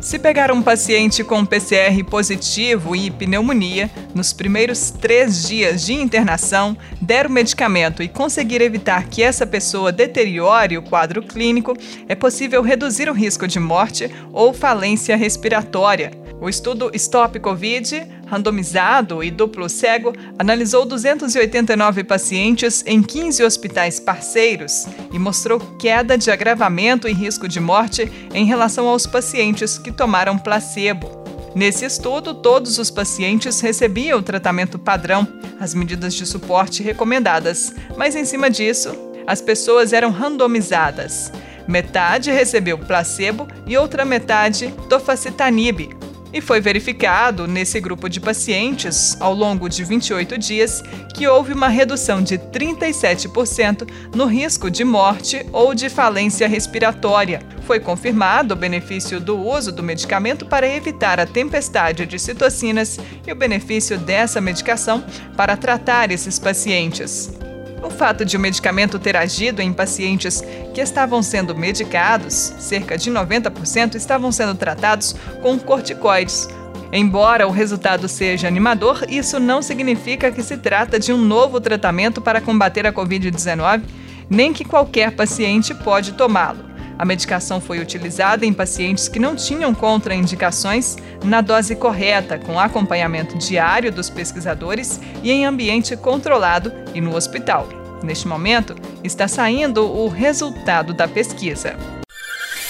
Se 0.00 0.16
pegar 0.16 0.52
um 0.52 0.62
paciente 0.62 1.24
com 1.24 1.44
PCR 1.44 2.04
positivo 2.08 2.94
e 2.94 3.10
pneumonia, 3.10 3.90
nos 4.14 4.32
primeiros 4.32 4.92
três 4.92 5.48
dias 5.48 5.84
de 5.84 5.92
internação, 5.92 6.76
der 7.00 7.26
o 7.26 7.30
medicamento 7.30 8.00
e 8.00 8.08
conseguir 8.08 8.62
evitar 8.62 9.08
que 9.08 9.24
essa 9.24 9.44
pessoa 9.44 9.90
deteriore 9.90 10.78
o 10.78 10.82
quadro 10.82 11.20
clínico, 11.20 11.76
é 12.08 12.14
possível 12.14 12.62
reduzir 12.62 13.10
o 13.10 13.12
risco 13.12 13.48
de 13.48 13.58
morte 13.58 14.08
ou 14.32 14.54
falência 14.54 15.16
respiratória. 15.16 16.27
O 16.40 16.48
estudo 16.48 16.90
Stop 16.94 17.40
Covid, 17.40 18.06
randomizado 18.26 19.24
e 19.24 19.30
duplo 19.30 19.68
cego, 19.68 20.12
analisou 20.38 20.84
289 20.84 22.04
pacientes 22.04 22.84
em 22.86 23.02
15 23.02 23.42
hospitais 23.42 23.98
parceiros 23.98 24.86
e 25.12 25.18
mostrou 25.18 25.58
queda 25.78 26.16
de 26.16 26.30
agravamento 26.30 27.08
e 27.08 27.12
risco 27.12 27.48
de 27.48 27.58
morte 27.58 28.10
em 28.32 28.44
relação 28.44 28.86
aos 28.86 29.04
pacientes 29.04 29.78
que 29.78 29.90
tomaram 29.90 30.38
placebo. 30.38 31.10
Nesse 31.56 31.84
estudo, 31.84 32.32
todos 32.32 32.78
os 32.78 32.88
pacientes 32.88 33.60
recebiam 33.60 34.20
o 34.20 34.22
tratamento 34.22 34.78
padrão, 34.78 35.26
as 35.58 35.74
medidas 35.74 36.14
de 36.14 36.24
suporte 36.24 36.84
recomendadas, 36.84 37.74
mas 37.96 38.14
em 38.14 38.24
cima 38.24 38.48
disso, 38.48 38.94
as 39.26 39.42
pessoas 39.42 39.92
eram 39.92 40.12
randomizadas. 40.12 41.32
Metade 41.66 42.30
recebeu 42.30 42.78
placebo 42.78 43.48
e 43.66 43.76
outra 43.76 44.04
metade 44.04 44.72
tofacitanib, 44.88 45.97
e 46.32 46.40
foi 46.40 46.60
verificado 46.60 47.46
nesse 47.46 47.80
grupo 47.80 48.08
de 48.08 48.20
pacientes, 48.20 49.16
ao 49.20 49.34
longo 49.34 49.68
de 49.68 49.84
28 49.84 50.38
dias, 50.38 50.82
que 51.14 51.26
houve 51.26 51.52
uma 51.52 51.68
redução 51.68 52.22
de 52.22 52.38
37% 52.38 53.88
no 54.14 54.26
risco 54.26 54.70
de 54.70 54.84
morte 54.84 55.44
ou 55.52 55.74
de 55.74 55.88
falência 55.88 56.46
respiratória. 56.46 57.40
Foi 57.66 57.80
confirmado 57.80 58.54
o 58.54 58.56
benefício 58.56 59.20
do 59.20 59.38
uso 59.38 59.72
do 59.72 59.82
medicamento 59.82 60.46
para 60.46 60.68
evitar 60.68 61.20
a 61.20 61.26
tempestade 61.26 62.06
de 62.06 62.18
citocinas 62.18 62.98
e 63.26 63.32
o 63.32 63.36
benefício 63.36 63.98
dessa 63.98 64.40
medicação 64.40 65.04
para 65.36 65.56
tratar 65.56 66.10
esses 66.10 66.38
pacientes. 66.38 67.47
O 67.82 67.90
fato 67.90 68.24
de 68.24 68.36
o 68.36 68.40
medicamento 68.40 68.98
ter 68.98 69.16
agido 69.16 69.60
em 69.60 69.72
pacientes 69.72 70.42
que 70.74 70.80
estavam 70.80 71.22
sendo 71.22 71.54
medicados, 71.54 72.34
cerca 72.58 72.98
de 72.98 73.10
90% 73.10 73.94
estavam 73.94 74.32
sendo 74.32 74.54
tratados 74.54 75.14
com 75.42 75.58
corticoides. 75.58 76.48
Embora 76.92 77.46
o 77.46 77.50
resultado 77.50 78.08
seja 78.08 78.48
animador, 78.48 79.04
isso 79.08 79.38
não 79.38 79.60
significa 79.62 80.30
que 80.30 80.42
se 80.42 80.56
trata 80.56 80.98
de 80.98 81.12
um 81.12 81.18
novo 81.18 81.60
tratamento 81.60 82.20
para 82.20 82.40
combater 82.40 82.86
a 82.86 82.92
Covid-19 82.92 83.82
nem 84.30 84.52
que 84.52 84.64
qualquer 84.64 85.12
paciente 85.12 85.74
pode 85.74 86.12
tomá-lo. 86.12 86.67
A 86.98 87.04
medicação 87.04 87.60
foi 87.60 87.78
utilizada 87.78 88.44
em 88.44 88.52
pacientes 88.52 89.08
que 89.08 89.20
não 89.20 89.36
tinham 89.36 89.72
contraindicações, 89.72 90.96
na 91.22 91.40
dose 91.40 91.76
correta, 91.76 92.38
com 92.38 92.58
acompanhamento 92.58 93.38
diário 93.38 93.92
dos 93.92 94.10
pesquisadores 94.10 95.00
e 95.22 95.30
em 95.30 95.46
ambiente 95.46 95.96
controlado 95.96 96.72
e 96.92 97.00
no 97.00 97.14
hospital. 97.14 97.68
Neste 98.02 98.26
momento, 98.26 98.74
está 99.04 99.28
saindo 99.28 99.84
o 99.84 100.08
resultado 100.08 100.92
da 100.92 101.06
pesquisa. 101.06 101.76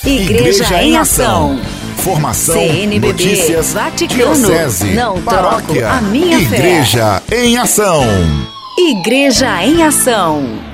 Igreja, 0.05 0.65
Igreja 0.65 0.83
em 0.83 0.97
Ação. 0.97 1.59
Formação, 1.97 2.55
CNBB, 2.55 3.09
notícias, 3.09 3.73
Vaticano, 3.73 4.35
diocese, 4.35 4.95
não 4.95 5.21
paróquia, 5.21 5.81
troco 5.83 5.97
a 5.97 6.01
minha 6.01 6.39
Igreja 6.39 7.21
fé. 7.27 7.45
em 7.45 7.59
Ação. 7.59 8.05
Igreja 8.79 9.65
em 9.65 9.83
Ação. 9.83 10.68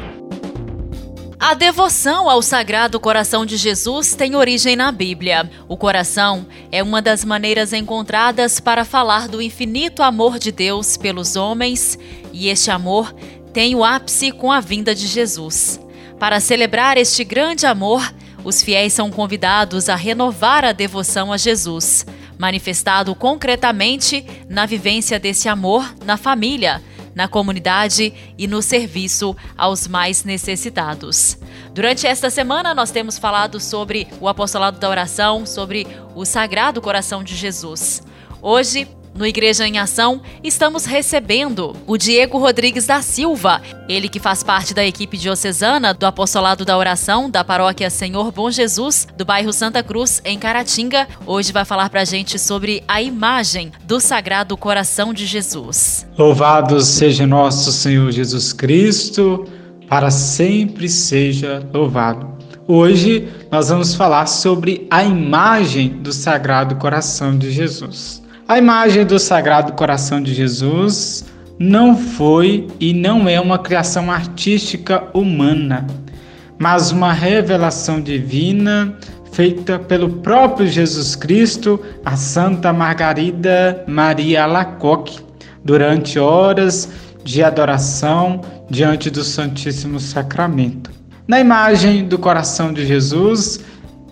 A 1.46 1.52
devoção 1.52 2.30
ao 2.30 2.40
Sagrado 2.40 2.98
Coração 2.98 3.44
de 3.44 3.58
Jesus 3.58 4.14
tem 4.14 4.34
origem 4.34 4.76
na 4.76 4.90
Bíblia. 4.90 5.50
O 5.68 5.76
coração 5.76 6.46
é 6.72 6.82
uma 6.82 7.02
das 7.02 7.22
maneiras 7.22 7.74
encontradas 7.74 8.60
para 8.60 8.82
falar 8.82 9.28
do 9.28 9.42
infinito 9.42 10.02
amor 10.02 10.38
de 10.38 10.50
Deus 10.50 10.96
pelos 10.96 11.36
homens, 11.36 11.98
e 12.32 12.48
este 12.48 12.70
amor 12.70 13.14
tem 13.52 13.74
o 13.74 13.84
ápice 13.84 14.32
com 14.32 14.50
a 14.50 14.58
vinda 14.58 14.94
de 14.94 15.06
Jesus. 15.06 15.78
Para 16.18 16.40
celebrar 16.40 16.96
este 16.96 17.22
grande 17.24 17.66
amor, 17.66 18.14
os 18.42 18.62
fiéis 18.62 18.94
são 18.94 19.10
convidados 19.10 19.90
a 19.90 19.96
renovar 19.96 20.64
a 20.64 20.72
devoção 20.72 21.30
a 21.30 21.36
Jesus, 21.36 22.06
manifestado 22.38 23.14
concretamente 23.14 24.24
na 24.48 24.64
vivência 24.64 25.20
desse 25.20 25.46
amor 25.46 25.94
na 26.06 26.16
família 26.16 26.80
na 27.14 27.28
comunidade 27.28 28.12
e 28.36 28.46
no 28.46 28.60
serviço 28.60 29.36
aos 29.56 29.86
mais 29.86 30.24
necessitados. 30.24 31.38
Durante 31.72 32.06
esta 32.06 32.30
semana, 32.30 32.74
nós 32.74 32.90
temos 32.90 33.18
falado 33.18 33.60
sobre 33.60 34.06
o 34.20 34.28
apostolado 34.28 34.78
da 34.78 34.88
oração, 34.88 35.46
sobre 35.46 35.86
o 36.14 36.24
Sagrado 36.24 36.80
Coração 36.80 37.22
de 37.22 37.34
Jesus. 37.34 38.02
Hoje, 38.42 38.88
no 39.14 39.24
Igreja 39.24 39.66
em 39.66 39.78
Ação, 39.78 40.20
estamos 40.42 40.84
recebendo 40.84 41.74
o 41.86 41.96
Diego 41.96 42.36
Rodrigues 42.36 42.86
da 42.86 43.00
Silva, 43.00 43.62
ele 43.88 44.08
que 44.08 44.18
faz 44.18 44.42
parte 44.42 44.74
da 44.74 44.84
equipe 44.84 45.16
diocesana 45.16 45.94
do 45.94 46.04
Apostolado 46.04 46.64
da 46.64 46.76
Oração 46.76 47.30
da 47.30 47.44
Paróquia 47.44 47.88
Senhor 47.90 48.32
Bom 48.32 48.50
Jesus, 48.50 49.06
do 49.16 49.24
bairro 49.24 49.52
Santa 49.52 49.82
Cruz, 49.82 50.20
em 50.24 50.38
Caratinga. 50.38 51.06
Hoje 51.24 51.52
vai 51.52 51.64
falar 51.64 51.88
para 51.88 52.00
a 52.00 52.04
gente 52.04 52.38
sobre 52.38 52.82
a 52.88 53.00
imagem 53.00 53.70
do 53.84 54.00
Sagrado 54.00 54.56
Coração 54.56 55.14
de 55.14 55.26
Jesus. 55.26 56.06
Louvado 56.18 56.80
seja 56.80 57.26
nosso 57.26 57.70
Senhor 57.70 58.10
Jesus 58.10 58.52
Cristo, 58.52 59.46
para 59.88 60.10
sempre 60.10 60.88
seja 60.88 61.62
louvado. 61.72 62.34
Hoje 62.66 63.28
nós 63.52 63.68
vamos 63.68 63.94
falar 63.94 64.26
sobre 64.26 64.86
a 64.90 65.04
imagem 65.04 65.88
do 65.88 66.12
Sagrado 66.12 66.76
Coração 66.76 67.36
de 67.36 67.50
Jesus. 67.50 68.23
A 68.46 68.58
imagem 68.58 69.06
do 69.06 69.18
Sagrado 69.18 69.72
Coração 69.72 70.22
de 70.22 70.34
Jesus 70.34 71.24
não 71.58 71.96
foi 71.96 72.68
e 72.78 72.92
não 72.92 73.26
é 73.26 73.40
uma 73.40 73.58
criação 73.58 74.12
artística 74.12 75.02
humana, 75.14 75.86
mas 76.58 76.90
uma 76.90 77.10
revelação 77.10 78.02
divina 78.02 78.98
feita 79.32 79.78
pelo 79.78 80.10
próprio 80.18 80.66
Jesus 80.66 81.16
Cristo 81.16 81.80
a 82.04 82.16
Santa 82.16 82.70
Margarida 82.70 83.82
Maria 83.88 84.44
Alacoque 84.44 85.20
durante 85.64 86.18
horas 86.18 86.90
de 87.24 87.42
adoração 87.42 88.42
diante 88.68 89.08
do 89.08 89.24
Santíssimo 89.24 89.98
Sacramento. 89.98 90.90
Na 91.26 91.40
imagem 91.40 92.06
do 92.06 92.18
coração 92.18 92.74
de 92.74 92.86
Jesus 92.86 93.60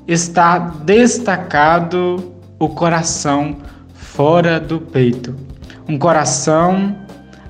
está 0.08 0.58
destacado 0.58 2.32
o 2.58 2.70
coração 2.70 3.58
fora 4.14 4.60
do 4.60 4.78
peito. 4.78 5.34
Um 5.88 5.98
coração 5.98 6.94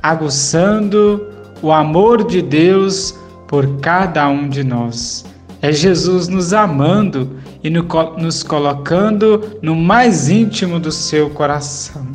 aguçando 0.01 1.27
o 1.61 1.73
amor 1.73 2.25
de 2.25 2.41
Deus 2.41 3.19
por 3.49 3.81
cada 3.81 4.29
um 4.29 4.49
de 4.49 4.63
nós. 4.63 5.25
É 5.61 5.73
Jesus 5.73 6.29
nos 6.29 6.53
amando 6.53 7.37
e 7.65 7.71
nos 7.71 8.43
colocando 8.43 9.59
no 9.61 9.75
mais 9.75 10.29
íntimo 10.29 10.79
do 10.79 10.93
seu 10.93 11.31
coração. 11.31 12.07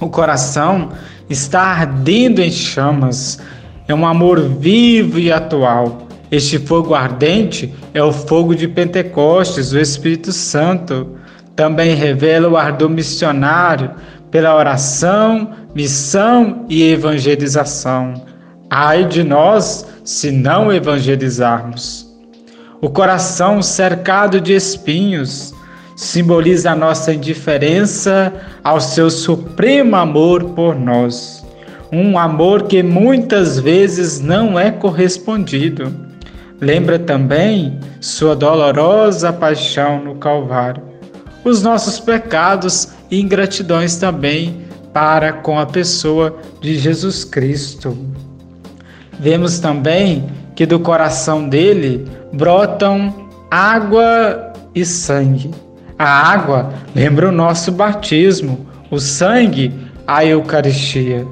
O 0.00 0.08
coração 0.08 0.90
está 1.28 1.62
ardendo 1.62 2.40
em 2.40 2.50
chamas, 2.50 3.38
é 3.86 3.94
um 3.94 4.06
amor 4.06 4.40
vivo 4.40 5.18
e 5.18 5.30
atual. 5.30 6.08
Este 6.30 6.58
fogo 6.58 6.94
ardente 6.94 7.72
é 7.94 8.02
o 8.02 8.12
fogo 8.12 8.54
de 8.54 8.66
Pentecostes, 8.66 9.72
o 9.72 9.78
Espírito 9.78 10.32
Santo 10.32 11.19
também 11.56 11.94
revela 11.94 12.48
o 12.48 12.56
ardor 12.56 12.88
missionário 12.88 13.90
pela 14.30 14.54
oração, 14.54 15.50
missão 15.74 16.64
e 16.68 16.82
evangelização. 16.90 18.14
Ai 18.70 19.04
de 19.04 19.24
nós 19.24 19.86
se 20.04 20.30
não 20.30 20.72
evangelizarmos. 20.72 22.08
O 22.80 22.88
coração 22.88 23.60
cercado 23.60 24.40
de 24.40 24.54
espinhos 24.54 25.52
simboliza 25.96 26.70
a 26.70 26.76
nossa 26.76 27.12
indiferença 27.12 28.32
ao 28.64 28.80
seu 28.80 29.10
supremo 29.10 29.96
amor 29.96 30.44
por 30.54 30.74
nós. 30.74 31.44
Um 31.92 32.16
amor 32.16 32.62
que 32.62 32.82
muitas 32.82 33.58
vezes 33.58 34.20
não 34.20 34.58
é 34.58 34.70
correspondido. 34.70 35.92
Lembra 36.60 36.98
também 36.98 37.78
sua 38.00 38.36
dolorosa 38.36 39.32
paixão 39.32 40.02
no 40.02 40.14
Calvário 40.14 40.89
os 41.44 41.62
nossos 41.62 41.98
pecados 41.98 42.88
e 43.10 43.20
ingratidões 43.20 43.96
também 43.96 44.64
para 44.92 45.32
com 45.32 45.58
a 45.58 45.66
pessoa 45.66 46.38
de 46.60 46.76
Jesus 46.78 47.24
Cristo. 47.24 47.96
Vemos 49.18 49.58
também 49.58 50.30
que 50.54 50.66
do 50.66 50.80
coração 50.80 51.48
dele 51.48 52.06
brotam 52.32 53.28
água 53.50 54.52
e 54.74 54.84
sangue. 54.84 55.50
A 55.98 56.32
água 56.32 56.72
lembra 56.94 57.28
o 57.28 57.32
nosso 57.32 57.70
batismo, 57.72 58.66
o 58.90 58.98
sangue, 58.98 59.72
a 60.06 60.24
Eucaristia. 60.24 61.26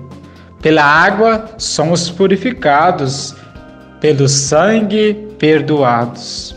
Pela 0.61 0.83
água 0.83 1.47
somos 1.57 2.11
purificados, 2.11 3.35
pelo 4.01 4.29
sangue 4.29 5.15
perdoados. 5.39 6.55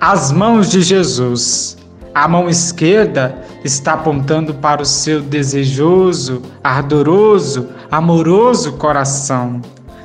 As 0.00 0.30
mãos 0.30 0.70
de 0.70 0.82
Jesus 0.82 1.78
a 2.14 2.28
mão 2.28 2.48
esquerda 2.48 3.36
está 3.64 3.94
apontando 3.94 4.54
para 4.54 4.80
o 4.80 4.86
seu 4.86 5.20
desejoso, 5.20 6.42
ardoroso, 6.62 7.70
amoroso 7.90 8.74
coração. 8.74 9.60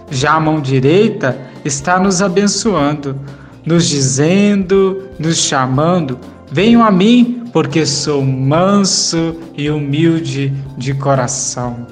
Já 0.09 0.33
a 0.33 0.39
mão 0.39 0.59
direita 0.59 1.37
está 1.63 1.99
nos 1.99 2.19
abençoando, 2.19 3.15
nos 3.63 3.87
dizendo, 3.87 5.03
nos 5.19 5.37
chamando: 5.37 6.17
Venham 6.51 6.83
a 6.83 6.89
mim, 6.89 7.43
porque 7.53 7.85
sou 7.85 8.23
manso 8.23 9.35
e 9.55 9.69
humilde 9.69 10.51
de 10.77 10.95
coração. 10.95 11.85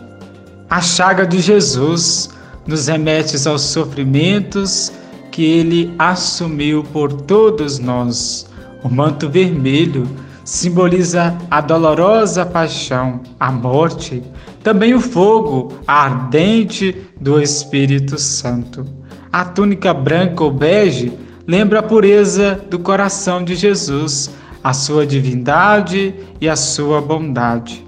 A 0.68 0.82
chaga 0.82 1.28
de 1.28 1.40
Jesus 1.40 2.32
nos 2.66 2.88
remete 2.88 3.48
aos 3.48 3.62
sofrimentos 3.62 4.92
que 5.32 5.44
ele 5.44 5.94
assumiu 6.00 6.84
por 6.84 7.14
todos 7.14 7.78
nós 7.78 8.48
o 8.84 8.90
manto 8.90 9.30
vermelho 9.30 10.08
simboliza 10.44 11.38
a 11.52 11.60
dolorosa 11.60 12.46
paixão, 12.46 13.22
a 13.40 13.52
morte, 13.52 14.24
também 14.64 14.94
o 14.94 15.02
fogo 15.02 15.74
ardente 15.86 16.96
do 17.20 17.42
Espírito 17.42 18.18
Santo. 18.18 18.86
A 19.32 19.44
túnica 19.44 19.94
branca 19.94 20.44
ou 20.44 20.52
bege 20.52 21.12
lembra 21.46 21.80
a 21.80 21.84
pureza 21.84 22.62
do 22.70 22.80
coração 22.80 23.44
de 23.44 23.56
Jesus, 23.56 24.30
a 24.64 24.74
sua 24.74 25.06
divindade 25.06 26.14
e 26.40 26.48
a 26.48 26.56
sua 26.56 27.02
bondade. 27.02 27.86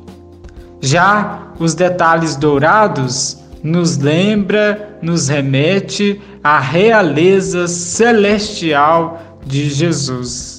Já 0.82 1.54
os 1.60 1.74
detalhes 1.74 2.36
dourados 2.36 3.38
nos 3.64 3.98
lembra, 3.98 4.98
nos 5.02 5.28
remete 5.28 6.22
à 6.44 6.60
realeza 6.60 7.68
celestial 7.68 9.40
de 9.46 9.70
Jesus. 9.70 10.59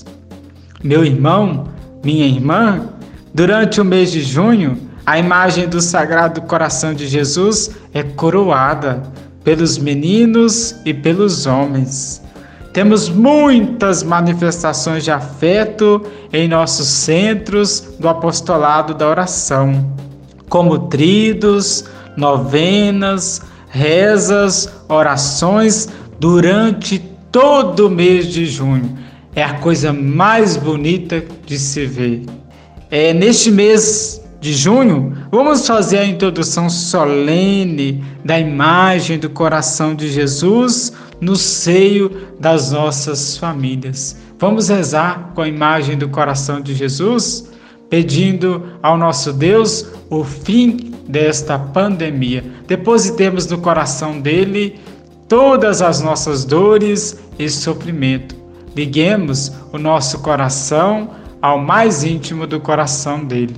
Meu 0.83 1.05
irmão, 1.05 1.69
minha 2.03 2.25
irmã, 2.27 2.89
durante 3.35 3.83
o 3.83 3.85
mês 3.85 4.11
de 4.11 4.23
junho, 4.23 4.79
a 5.05 5.19
imagem 5.19 5.69
do 5.69 5.79
Sagrado 5.79 6.41
Coração 6.41 6.95
de 6.95 7.07
Jesus 7.07 7.71
é 7.93 8.03
coroada 8.03 9.03
pelos 9.45 9.77
meninos 9.77 10.75
e 10.87 10.95
pelos 10.95 11.45
homens. 11.45 12.23
Temos 12.73 13.11
muitas 13.11 14.03
manifestações 14.03 15.05
de 15.05 15.11
afeto 15.11 16.03
em 16.33 16.49
nossos 16.49 16.89
centros 16.89 17.81
do 17.99 18.09
apostolado 18.09 18.95
da 18.95 19.07
oração, 19.07 19.95
como 20.49 20.89
tridos, 20.89 21.85
novenas, 22.17 23.43
rezas, 23.69 24.73
orações 24.89 25.91
durante 26.19 26.99
todo 27.31 27.89
o 27.89 27.91
mês 27.91 28.29
de 28.29 28.47
junho. 28.47 29.10
É 29.35 29.43
a 29.43 29.55
coisa 29.55 29.93
mais 29.93 30.57
bonita 30.57 31.25
de 31.47 31.59
se 31.59 31.87
ver. 31.87 32.23
É 32.91 33.13
neste 33.15 33.51
mês 33.51 34.21
de 34.41 34.53
junho, 34.55 35.17
vamos 35.31 35.67
fazer 35.67 35.99
a 35.99 36.07
introdução 36.07 36.69
solene 36.71 38.03
da 38.25 38.41
imagem 38.41 39.19
do 39.19 39.29
coração 39.29 39.95
de 39.95 40.09
Jesus 40.11 40.93
no 41.21 41.37
seio 41.37 42.11
das 42.41 42.73
nossas 42.73 43.37
famílias. 43.37 44.17
Vamos 44.39 44.69
rezar 44.69 45.33
com 45.35 45.43
a 45.43 45.49
imagem 45.49 45.99
do 45.99 46.09
coração 46.09 46.61
de 46.61 46.75
Jesus, 46.75 47.51
pedindo 47.91 48.65
ao 48.83 48.97
nosso 48.97 49.33
Deus 49.33 49.87
o 50.09 50.25
fim 50.25 50.95
desta 51.07 51.59
pandemia. 51.59 52.43
Depositemos 52.67 53.47
no 53.47 53.59
coração 53.59 54.19
dele 54.19 54.81
todas 55.29 55.83
as 55.83 56.01
nossas 56.01 56.45
dores 56.45 57.21
e 57.39 57.49
sofrimento. 57.51 58.40
Liguemos 58.75 59.53
o 59.73 59.79
nosso 59.79 60.21
coração 60.21 61.11
ao 61.43 61.59
mais 61.59 62.05
íntimo 62.05 62.47
do 62.47 62.61
coração 62.61 63.25
dele. 63.25 63.57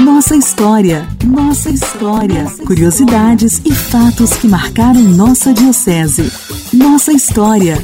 Nossa 0.00 0.36
história, 0.36 1.06
nossa 1.24 1.70
história, 1.70 2.44
curiosidades 2.66 3.60
e 3.64 3.72
fatos 3.72 4.34
que 4.34 4.46
marcaram 4.46 5.00
nossa 5.02 5.52
diocese. 5.52 6.30
Nossa 6.72 7.12
história. 7.12 7.76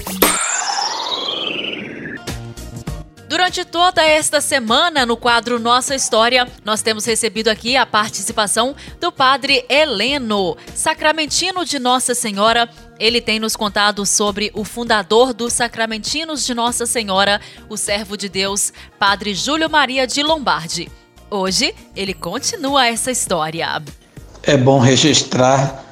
Durante 3.28 3.64
toda 3.64 4.02
esta 4.02 4.42
semana, 4.42 5.06
no 5.06 5.16
quadro 5.16 5.58
Nossa 5.58 5.94
História, 5.94 6.46
nós 6.64 6.82
temos 6.82 7.06
recebido 7.06 7.48
aqui 7.48 7.78
a 7.78 7.86
participação 7.86 8.76
do 9.00 9.10
Padre 9.10 9.64
Heleno, 9.70 10.54
sacramentino 10.74 11.64
de 11.64 11.78
Nossa 11.78 12.14
Senhora. 12.14 12.68
Ele 13.02 13.20
tem 13.20 13.40
nos 13.40 13.56
contado 13.56 14.06
sobre 14.06 14.52
o 14.54 14.62
fundador 14.62 15.34
dos 15.34 15.54
Sacramentinos 15.54 16.46
de 16.46 16.54
Nossa 16.54 16.86
Senhora, 16.86 17.40
o 17.68 17.76
servo 17.76 18.16
de 18.16 18.28
Deus, 18.28 18.72
Padre 18.96 19.34
Júlio 19.34 19.68
Maria 19.68 20.06
de 20.06 20.22
Lombardi. 20.22 20.88
Hoje, 21.28 21.74
ele 21.96 22.14
continua 22.14 22.86
essa 22.86 23.10
história. 23.10 23.82
É 24.44 24.56
bom 24.56 24.78
registrar 24.78 25.84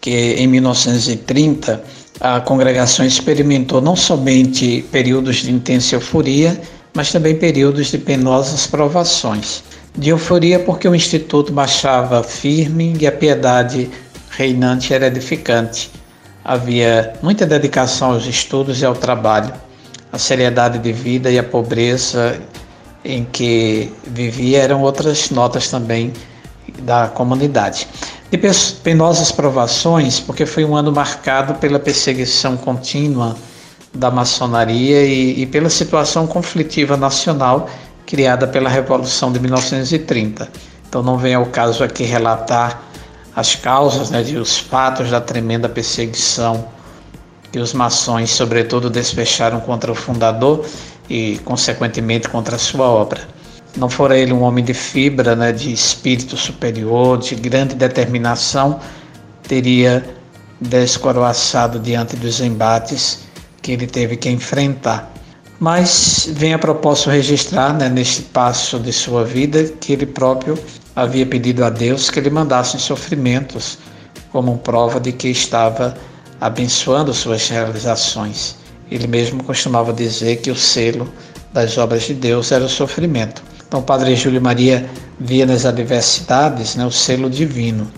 que 0.00 0.10
em 0.10 0.48
1930 0.48 1.84
a 2.18 2.40
congregação 2.40 3.06
experimentou 3.06 3.80
não 3.80 3.94
somente 3.94 4.84
períodos 4.90 5.36
de 5.36 5.52
intensa 5.52 5.94
euforia, 5.94 6.60
mas 6.92 7.12
também 7.12 7.36
períodos 7.36 7.92
de 7.92 7.98
penosas 7.98 8.66
provações. 8.66 9.62
De 9.96 10.08
euforia 10.08 10.58
porque 10.58 10.88
o 10.88 10.96
Instituto 10.96 11.52
baixava 11.52 12.24
firme 12.24 12.96
e 12.98 13.06
a 13.06 13.12
piedade 13.12 13.88
reinante 14.30 14.92
era 14.92 15.06
edificante. 15.06 15.99
Havia 16.44 17.14
muita 17.22 17.44
dedicação 17.46 18.12
aos 18.12 18.26
estudos 18.26 18.80
e 18.80 18.84
ao 18.84 18.94
trabalho. 18.94 19.52
A 20.12 20.18
seriedade 20.18 20.78
de 20.78 20.92
vida 20.92 21.30
e 21.30 21.38
a 21.38 21.42
pobreza 21.42 22.40
em 23.04 23.24
que 23.24 23.92
vivia 24.06 24.62
eram 24.62 24.82
outras 24.82 25.30
notas 25.30 25.68
também 25.68 26.12
da 26.82 27.08
comunidade. 27.08 27.86
De 28.30 28.38
penosas 28.82 29.32
provações, 29.32 30.20
porque 30.20 30.46
foi 30.46 30.64
um 30.64 30.76
ano 30.76 30.92
marcado 30.92 31.54
pela 31.54 31.78
perseguição 31.78 32.56
contínua 32.56 33.36
da 33.92 34.10
maçonaria 34.10 35.04
e, 35.04 35.42
e 35.42 35.46
pela 35.46 35.68
situação 35.68 36.26
conflitiva 36.26 36.96
nacional 36.96 37.68
criada 38.06 38.46
pela 38.46 38.68
Revolução 38.68 39.32
de 39.32 39.40
1930. 39.40 40.48
Então 40.88 41.02
não 41.02 41.16
vem 41.16 41.34
ao 41.34 41.46
caso 41.46 41.84
aqui 41.84 42.04
relatar 42.04 42.82
as 43.40 43.56
causas 43.56 44.10
né, 44.10 44.22
e 44.26 44.36
os 44.36 44.58
fatos 44.58 45.10
da 45.10 45.20
tremenda 45.20 45.68
perseguição 45.68 46.68
que 47.50 47.58
os 47.58 47.72
maçons, 47.72 48.30
sobretudo, 48.30 48.88
despecharam 48.88 49.60
contra 49.60 49.90
o 49.90 49.94
fundador 49.94 50.64
e, 51.08 51.40
consequentemente, 51.44 52.28
contra 52.28 52.56
a 52.56 52.58
sua 52.58 52.86
obra. 52.86 53.22
Não 53.76 53.88
fora 53.88 54.16
ele 54.16 54.32
um 54.32 54.42
homem 54.42 54.64
de 54.64 54.74
fibra, 54.74 55.34
né, 55.34 55.52
de 55.52 55.72
espírito 55.72 56.36
superior, 56.36 57.18
de 57.18 57.34
grande 57.34 57.74
determinação, 57.74 58.78
teria 59.42 60.04
descoroaçado 60.60 61.80
diante 61.80 62.14
dos 62.16 62.40
embates 62.40 63.20
que 63.62 63.72
ele 63.72 63.86
teve 63.86 64.16
que 64.16 64.28
enfrentar. 64.28 65.10
Mas 65.58 66.28
vem 66.32 66.54
a 66.54 66.58
propósito 66.58 67.10
registrar, 67.10 67.72
né, 67.72 67.88
neste 67.88 68.22
passo 68.22 68.78
de 68.78 68.92
sua 68.92 69.24
vida, 69.24 69.64
que 69.80 69.92
ele 69.92 70.06
próprio 70.06 70.58
havia 70.94 71.26
pedido 71.26 71.64
a 71.64 71.70
Deus 71.70 72.10
que 72.10 72.18
ele 72.18 72.30
mandasse 72.30 72.78
sofrimentos 72.78 73.78
como 74.32 74.58
prova 74.58 75.00
de 75.00 75.12
que 75.12 75.28
estava 75.28 75.96
abençoando 76.40 77.12
suas 77.12 77.48
realizações. 77.48 78.56
Ele 78.90 79.06
mesmo 79.06 79.42
costumava 79.44 79.92
dizer 79.92 80.36
que 80.36 80.50
o 80.50 80.56
selo 80.56 81.08
das 81.52 81.76
obras 81.78 82.04
de 82.04 82.14
Deus 82.14 82.52
era 82.52 82.64
o 82.64 82.68
sofrimento. 82.68 83.42
Então, 83.66 83.82
Padre 83.82 84.16
Júlio 84.16 84.40
Maria 84.40 84.88
via 85.18 85.46
nas 85.46 85.64
adversidades 85.64 86.74
né, 86.74 86.84
o 86.84 86.90
selo 86.90 87.30
divino. 87.30 87.90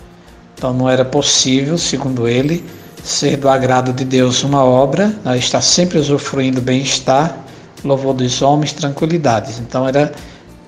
Então, 0.55 0.73
não 0.73 0.89
era 0.89 1.05
possível, 1.05 1.79
segundo 1.79 2.29
ele, 2.29 2.65
ser 3.03 3.37
do 3.37 3.49
agrado 3.49 3.93
de 3.93 4.05
Deus 4.05 4.43
uma 4.45 4.65
obra, 4.65 5.15
né, 5.25 5.37
estar 5.37 5.61
sempre 5.61 5.99
usufruindo 5.99 6.61
bem-estar, 6.61 7.37
louvor 7.85 8.15
dos 8.15 8.41
homens, 8.43 8.73
tranquilidades. 8.73 9.59
Então 9.59 9.87
era 9.87 10.13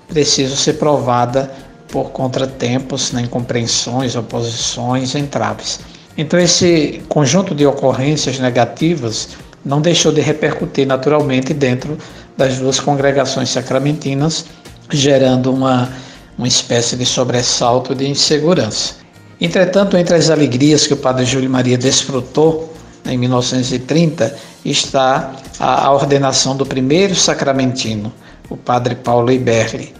preciso 0.09 0.57
ser 0.57 0.75
provada 0.75 1.51
por 1.95 2.11
contratempos, 2.11 3.13
né, 3.13 3.23
incompreensões, 3.23 4.17
oposições, 4.17 5.15
entraves. 5.15 5.79
Então 6.19 6.41
esse 6.41 7.01
conjunto 7.09 7.55
de 7.55 7.65
ocorrências 7.65 8.41
negativas 8.41 9.29
não 9.65 9.81
deixou 9.81 10.11
de 10.11 10.21
repercutir 10.21 10.89
naturalmente 10.89 11.55
dentro 11.55 11.97
das 12.37 12.59
duas 12.59 12.81
congregações 12.81 13.51
sacramentinas, 13.51 14.47
gerando 14.91 15.53
uma, 15.53 15.89
uma 16.37 16.49
espécie 16.49 16.97
de 16.97 17.07
sobressalto 17.07 17.95
de 17.95 18.09
insegurança. 18.09 18.95
Entretanto, 19.41 19.97
entre 19.97 20.17
as 20.17 20.31
alegrias 20.31 20.89
que 20.89 20.95
o 20.95 20.97
padre 20.97 21.25
Júlio 21.25 21.49
Maria 21.49 21.79
desfrutou 21.79 22.75
em 23.07 23.17
1930 23.17 24.37
está 24.65 25.33
a, 25.61 25.93
ordenação 25.93 26.57
do 26.57 26.67
primeiro 26.67 27.15
sacramentino, 27.15 28.13
o 28.51 28.57
padre 28.57 28.97
Paulo 28.97 29.31
Iberli. 29.31 29.95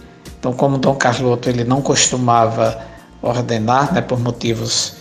Então, 0.45 0.53
como 0.53 0.77
Dom 0.77 0.93
Carloto 0.93 1.49
ele 1.49 1.63
não 1.63 1.81
costumava 1.81 2.79
ordenar, 3.19 3.91
né, 3.91 3.99
por 3.99 4.19
motivos 4.19 4.93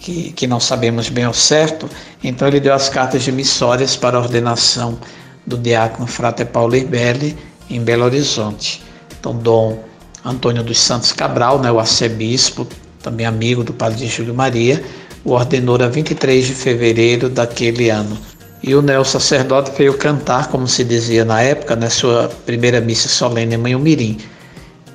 que, 0.00 0.32
que 0.32 0.48
não 0.48 0.58
sabemos 0.58 1.08
bem 1.08 1.22
ao 1.22 1.32
certo, 1.32 1.88
então 2.24 2.48
ele 2.48 2.58
deu 2.58 2.74
as 2.74 2.88
cartas 2.88 3.22
de 3.22 3.30
missórias 3.30 3.94
para 3.94 4.18
a 4.18 4.20
ordenação 4.20 4.98
do 5.46 5.56
diácono 5.56 6.08
Frate 6.08 6.44
Paulo 6.44 6.74
Iberli 6.74 7.38
em 7.70 7.80
Belo 7.80 8.02
Horizonte. 8.02 8.82
Então, 9.20 9.32
Dom 9.36 9.78
Antônio 10.24 10.64
dos 10.64 10.80
Santos 10.80 11.12
Cabral, 11.12 11.60
né, 11.60 11.70
o 11.70 11.78
arcebispo, 11.78 12.66
também 13.00 13.26
amigo 13.26 13.62
do 13.62 13.72
padre 13.72 14.08
Júlio 14.08 14.34
Maria, 14.34 14.82
o 15.24 15.30
ordenou 15.30 15.80
a 15.80 15.86
23 15.86 16.48
de 16.48 16.52
fevereiro 16.52 17.28
daquele 17.28 17.90
ano. 17.90 18.18
E 18.60 18.74
o 18.74 18.82
neo 18.82 19.04
sacerdote 19.04 19.70
veio 19.78 19.96
cantar, 19.96 20.48
como 20.48 20.66
se 20.66 20.82
dizia 20.82 21.24
na 21.24 21.40
época, 21.40 21.76
na 21.76 21.88
sua 21.88 22.28
primeira 22.44 22.80
missa 22.80 23.08
solene 23.08 23.54
em 23.54 23.56
Manhumirim. 23.56 24.18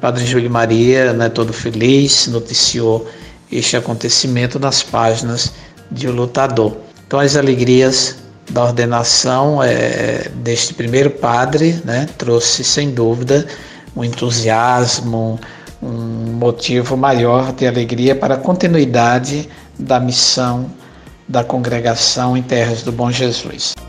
Padre 0.05 0.23
Júlio 0.23 0.51
Maria, 0.51 1.13
né, 1.13 1.29
todo 1.29 1.51
feliz, 1.51 2.27
noticiou 2.27 3.07
este 3.51 3.75
acontecimento 3.75 4.59
nas 4.59 4.83
páginas 4.83 5.51
de 5.89 6.07
O 6.07 6.11
Lutador. 6.11 6.77
Então, 7.07 7.19
as 7.19 7.35
alegrias 7.35 8.15
da 8.51 8.65
ordenação 8.65 9.63
é, 9.63 10.29
deste 10.43 10.75
primeiro 10.75 11.09
padre 11.09 11.81
né, 11.83 12.07
trouxe, 12.19 12.63
sem 12.63 12.91
dúvida, 12.91 13.47
um 13.95 14.03
entusiasmo, 14.03 15.39
um 15.81 16.33
motivo 16.37 16.95
maior 16.95 17.51
de 17.51 17.65
alegria 17.65 18.15
para 18.15 18.35
a 18.35 18.37
continuidade 18.37 19.49
da 19.79 19.99
missão 19.99 20.69
da 21.27 21.43
congregação 21.43 22.37
em 22.37 22.43
Terras 22.43 22.83
do 22.83 22.91
Bom 22.91 23.09
Jesus. 23.09 23.73
Jesus. 23.73 23.84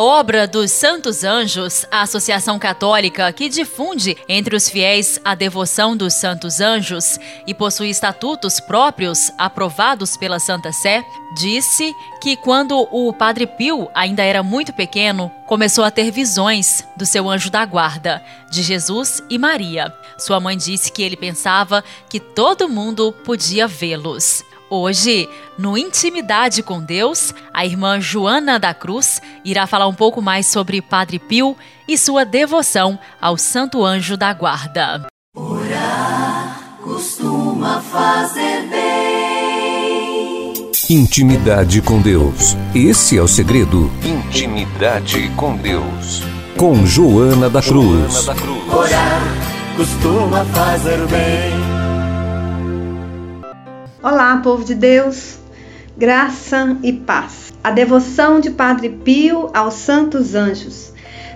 A 0.00 0.02
obra 0.02 0.46
dos 0.46 0.70
Santos 0.70 1.24
Anjos, 1.24 1.84
a 1.90 2.00
associação 2.00 2.58
católica 2.58 3.30
que 3.34 3.50
difunde 3.50 4.16
entre 4.26 4.56
os 4.56 4.66
fiéis 4.66 5.20
a 5.22 5.34
devoção 5.34 5.94
dos 5.94 6.14
Santos 6.14 6.58
Anjos 6.58 7.18
e 7.46 7.52
possui 7.52 7.90
estatutos 7.90 8.60
próprios 8.60 9.30
aprovados 9.36 10.16
pela 10.16 10.38
Santa 10.38 10.72
Sé, 10.72 11.04
disse 11.36 11.94
que 12.18 12.34
quando 12.34 12.88
o 12.90 13.12
Padre 13.12 13.46
Pio 13.46 13.90
ainda 13.94 14.22
era 14.22 14.42
muito 14.42 14.72
pequeno, 14.72 15.30
começou 15.46 15.84
a 15.84 15.90
ter 15.90 16.10
visões 16.10 16.82
do 16.96 17.04
seu 17.04 17.28
anjo 17.28 17.50
da 17.50 17.66
guarda, 17.66 18.24
de 18.50 18.62
Jesus 18.62 19.22
e 19.28 19.36
Maria. 19.36 19.92
Sua 20.16 20.40
mãe 20.40 20.56
disse 20.56 20.90
que 20.90 21.02
ele 21.02 21.14
pensava 21.14 21.84
que 22.08 22.18
todo 22.18 22.70
mundo 22.70 23.12
podia 23.22 23.68
vê-los. 23.68 24.42
Hoje, 24.70 25.28
no 25.58 25.76
Intimidade 25.76 26.62
com 26.62 26.80
Deus, 26.80 27.34
a 27.52 27.66
irmã 27.66 28.00
Joana 28.00 28.56
da 28.56 28.72
Cruz 28.72 29.20
irá 29.44 29.66
falar 29.66 29.88
um 29.88 29.94
pouco 29.94 30.22
mais 30.22 30.46
sobre 30.46 30.80
Padre 30.80 31.18
Pio 31.18 31.56
e 31.88 31.98
sua 31.98 32.24
devoção 32.24 32.96
ao 33.20 33.36
Santo 33.36 33.84
Anjo 33.84 34.16
da 34.16 34.32
Guarda. 34.32 35.08
Orar 35.34 36.78
costuma 36.84 37.80
fazer 37.80 38.68
bem. 38.68 40.70
Intimidade 40.88 41.82
com 41.82 42.00
Deus. 42.00 42.56
Esse 42.72 43.18
é 43.18 43.22
o 43.22 43.26
segredo. 43.26 43.90
Intimidade 44.04 45.28
com 45.36 45.56
Deus. 45.56 46.22
Com 46.56 46.86
Joana 46.86 47.50
da 47.50 47.60
Cruz. 47.60 48.12
Joana 48.12 48.22
da 48.22 48.34
Cruz. 48.36 48.72
Orar 48.72 49.22
costuma 49.76 50.44
fazer 50.44 51.04
bem. 51.08 51.79
Olá, 54.02 54.38
povo 54.38 54.64
de 54.64 54.74
Deus, 54.74 55.36
graça 55.94 56.74
e 56.82 56.90
paz. 56.90 57.52
A 57.62 57.70
devoção 57.70 58.40
de 58.40 58.50
Padre 58.50 58.88
Pio 58.88 59.50
aos 59.52 59.74
Santos 59.74 60.34
Anjos. 60.34 60.94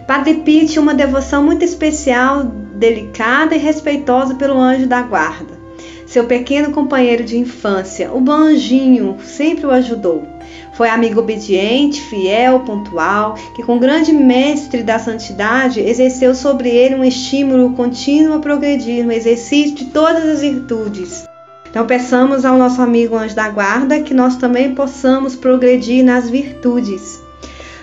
Padre 0.08 0.36
Pio 0.36 0.66
tinha 0.66 0.80
uma 0.80 0.94
devoção 0.94 1.44
muito 1.44 1.62
especial, 1.62 2.42
delicada 2.42 3.54
e 3.54 3.58
respeitosa 3.58 4.36
pelo 4.36 4.58
anjo 4.58 4.86
da 4.86 5.02
guarda. 5.02 5.58
Seu 6.06 6.24
pequeno 6.24 6.72
companheiro 6.72 7.22
de 7.22 7.36
infância, 7.36 8.10
o 8.10 8.18
Banjinho, 8.18 9.18
sempre 9.22 9.66
o 9.66 9.70
ajudou. 9.70 10.26
Foi 10.72 10.88
amigo 10.88 11.20
obediente, 11.20 12.00
fiel, 12.00 12.60
pontual, 12.60 13.34
que 13.54 13.62
com 13.62 13.78
grande 13.78 14.10
mestre 14.10 14.82
da 14.82 14.98
santidade 14.98 15.80
exerceu 15.80 16.34
sobre 16.34 16.70
ele 16.70 16.94
um 16.94 17.04
estímulo 17.04 17.74
contínuo 17.74 18.36
a 18.36 18.40
progredir 18.40 19.04
no 19.04 19.12
exercício 19.12 19.74
de 19.74 19.84
todas 19.84 20.24
as 20.26 20.40
virtudes. 20.40 21.26
Então, 21.74 21.88
peçamos 21.88 22.44
ao 22.44 22.56
nosso 22.56 22.80
amigo 22.80 23.16
anjo 23.16 23.34
da 23.34 23.48
guarda 23.48 24.00
que 24.00 24.14
nós 24.14 24.36
também 24.36 24.76
possamos 24.76 25.34
progredir 25.34 26.04
nas 26.04 26.30
virtudes. 26.30 27.20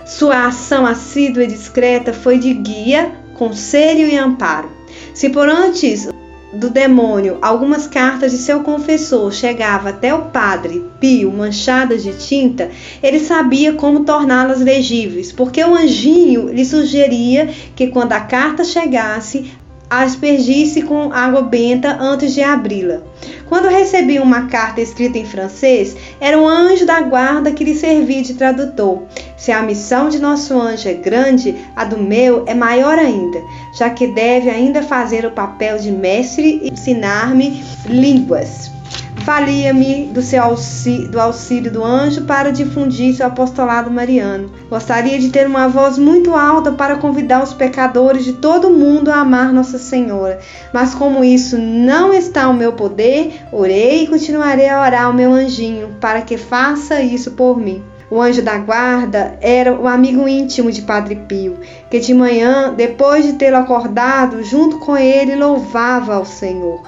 Sua 0.06 0.46
ação 0.46 0.86
assídua 0.86 1.44
e 1.44 1.48
discreta 1.48 2.14
foi 2.14 2.40
de 2.40 2.54
guia, 2.54 3.12
conselho 3.34 4.08
e 4.08 4.18
amparo. 4.18 4.72
Se 5.14 5.28
por 5.28 5.50
antes 5.50 6.08
do 6.54 6.70
demônio 6.70 7.38
algumas 7.42 7.86
cartas 7.86 8.32
de 8.32 8.38
seu 8.38 8.62
confessor 8.62 9.30
chegavam 9.34 9.90
até 9.90 10.14
o 10.14 10.22
padre 10.28 10.86
Pio 11.02 11.30
manchadas 11.30 12.02
de 12.02 12.14
tinta, 12.14 12.70
ele 13.04 13.20
sabia 13.20 13.74
como 13.74 14.06
torná-las 14.06 14.62
legíveis, 14.62 15.34
porque 15.34 15.62
o 15.62 15.76
anjinho 15.76 16.48
lhe 16.48 16.64
sugeria 16.64 17.50
que 17.76 17.88
quando 17.88 18.14
a 18.14 18.22
carta 18.22 18.64
chegasse, 18.64 19.52
aspergisse 19.92 20.84
com 20.84 21.12
água 21.12 21.42
benta 21.42 21.98
antes 22.00 22.34
de 22.34 22.42
abri-la. 22.42 23.02
Quando 23.50 23.68
recebi 23.68 24.20
uma 24.20 24.48
carta 24.48 24.80
escrita 24.80 25.18
em 25.18 25.26
francês, 25.26 25.98
era 26.22 26.40
um 26.40 26.48
anjo 26.48 26.86
da 26.86 27.02
guarda 27.02 27.52
que 27.52 27.66
lhe 27.66 27.76
servia 27.76 28.22
de 28.22 28.36
tradutor. 28.36 29.04
Se 29.36 29.52
a 29.52 29.62
missão 29.62 30.08
de 30.08 30.20
nosso 30.20 30.54
anjo 30.58 30.88
é 30.88 30.94
grande, 30.94 31.54
a 31.76 31.84
do 31.84 31.98
meu 31.98 32.46
é 32.48 32.54
maior 32.54 32.98
ainda, 32.98 33.40
já 33.78 33.90
que 33.90 34.08
deve 34.08 34.50
ainda 34.50 34.82
fazer 34.82 35.26
o 35.26 35.32
papel 35.32 35.78
de 35.78 35.92
mestre 35.92 36.62
e 36.64 36.70
ensinar-me 36.70 37.62
línguas. 37.86 38.72
Valia-me 39.24 40.06
do 40.06 40.22
seu 40.22 40.42
auxílio, 40.42 41.10
do 41.10 41.20
auxílio 41.20 41.72
do 41.72 41.84
anjo 41.84 42.24
para 42.24 42.52
difundir 42.52 43.14
seu 43.14 43.28
apostolado 43.28 43.92
mariano. 43.92 44.52
Gostaria 44.68 45.20
de 45.20 45.30
ter 45.30 45.46
uma 45.46 45.68
voz 45.68 45.98
muito 45.98 46.34
alta 46.36 46.72
para 46.72 46.96
convidar 46.96 47.44
os 47.44 47.54
pecadores 47.54 48.26
de 48.26 48.34
todo 48.34 48.68
o 48.68 48.74
mundo 48.74 49.12
a 49.12 49.18
amar 49.18 49.54
Nossa 49.54 49.78
Senhora, 49.78 50.40
mas 50.74 50.96
como 50.96 51.24
isso 51.24 51.58
não 51.58 52.12
está 52.12 52.46
ao 52.46 52.54
meu 52.54 52.74
poder, 52.74 53.42
orei 53.52 54.04
e 54.04 54.08
continuarei 54.08 54.70
a 54.70 54.82
orar 54.82 55.06
ao 55.06 55.14
meu 55.14 55.32
anjinho 55.32 55.96
para 56.02 56.24
que 56.24 56.38
faça 56.38 57.00
isso 57.02 57.32
por 57.32 57.60
mim. 57.60 57.84
O 58.10 58.20
anjo 58.20 58.42
da 58.42 58.58
guarda 58.58 59.38
era 59.40 59.74
o 59.74 59.88
amigo 59.88 60.28
íntimo 60.28 60.70
de 60.70 60.82
Padre 60.82 61.16
Pio, 61.16 61.60
que 61.90 62.00
de 62.00 62.14
manhã, 62.14 62.74
depois 62.76 63.24
de 63.24 63.34
tê-lo 63.34 63.56
acordado, 63.56 64.44
junto 64.44 64.80
com 64.80 64.98
ele 64.98 65.36
louvava 65.36 66.16
ao 66.16 66.26
Senhor. 66.26 66.82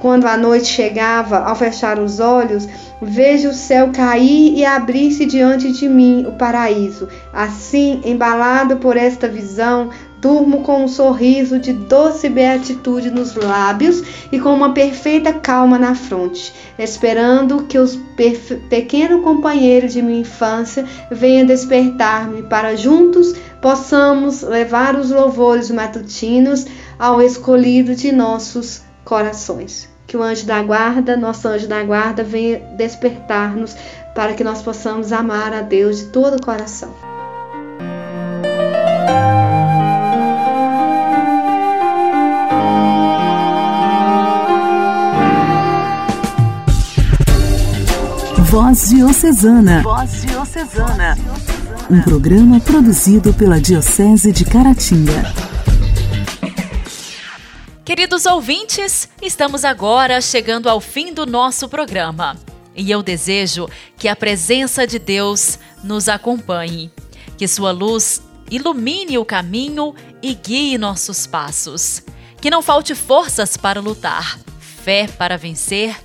Quando 0.00 0.24
a 0.26 0.34
noite 0.34 0.66
chegava, 0.66 1.40
ao 1.40 1.54
fechar 1.54 1.98
os 1.98 2.20
olhos, 2.20 2.66
vejo 3.02 3.50
o 3.50 3.54
céu 3.54 3.90
cair 3.92 4.56
e 4.56 4.64
abrir-se 4.64 5.26
diante 5.26 5.70
de 5.70 5.86
mim 5.86 6.24
o 6.26 6.32
paraíso. 6.32 7.06
Assim, 7.30 8.00
embalado 8.02 8.78
por 8.78 8.96
esta 8.96 9.28
visão, 9.28 9.90
durmo 10.18 10.62
com 10.62 10.84
um 10.84 10.88
sorriso 10.88 11.58
de 11.58 11.74
doce 11.74 12.30
beatitude 12.30 13.10
nos 13.10 13.34
lábios 13.34 14.02
e 14.32 14.40
com 14.40 14.54
uma 14.54 14.72
perfeita 14.72 15.34
calma 15.34 15.78
na 15.78 15.94
fronte, 15.94 16.50
esperando 16.78 17.64
que 17.64 17.78
o 17.78 17.86
pequeno 18.70 19.20
companheiro 19.20 19.86
de 19.86 20.00
minha 20.00 20.20
infância 20.20 20.82
venha 21.10 21.44
despertar-me 21.44 22.42
para 22.44 22.74
juntos 22.74 23.34
possamos 23.60 24.40
levar 24.40 24.96
os 24.96 25.10
louvores 25.10 25.70
matutinos 25.70 26.64
ao 26.98 27.20
escolhido 27.20 27.94
de 27.94 28.10
nossos 28.12 28.80
corações. 29.04 29.89
Que 30.10 30.16
o 30.16 30.24
anjo 30.24 30.44
da 30.44 30.60
guarda, 30.60 31.16
nosso 31.16 31.46
anjo 31.46 31.68
da 31.68 31.84
guarda, 31.84 32.24
venha 32.24 32.58
despertar-nos 32.76 33.76
para 34.12 34.34
que 34.34 34.42
nós 34.42 34.60
possamos 34.60 35.12
amar 35.12 35.52
a 35.52 35.60
Deus 35.60 36.00
de 36.00 36.06
todo 36.06 36.34
o 36.34 36.44
coração. 36.44 36.92
Voz 48.46 48.88
Diocesana. 48.88 49.82
Voz 49.84 50.22
Diocesana. 50.22 51.16
Um 51.88 52.02
programa 52.02 52.58
produzido 52.58 53.32
pela 53.32 53.60
Diocese 53.60 54.32
de 54.32 54.44
Caratinga. 54.44 55.49
Queridos 58.10 58.26
ouvintes, 58.26 59.08
estamos 59.22 59.64
agora 59.64 60.20
chegando 60.20 60.68
ao 60.68 60.80
fim 60.80 61.14
do 61.14 61.24
nosso 61.24 61.68
programa. 61.68 62.36
E 62.74 62.90
eu 62.90 63.04
desejo 63.04 63.68
que 63.96 64.08
a 64.08 64.16
presença 64.16 64.84
de 64.84 64.98
Deus 64.98 65.60
nos 65.84 66.08
acompanhe, 66.08 66.90
que 67.38 67.46
sua 67.46 67.70
luz 67.70 68.20
ilumine 68.50 69.16
o 69.16 69.24
caminho 69.24 69.94
e 70.20 70.34
guie 70.34 70.76
nossos 70.76 71.24
passos. 71.24 72.02
Que 72.40 72.50
não 72.50 72.60
falte 72.62 72.96
forças 72.96 73.56
para 73.56 73.80
lutar, 73.80 74.40
fé 74.58 75.06
para 75.06 75.38
vencer 75.38 75.96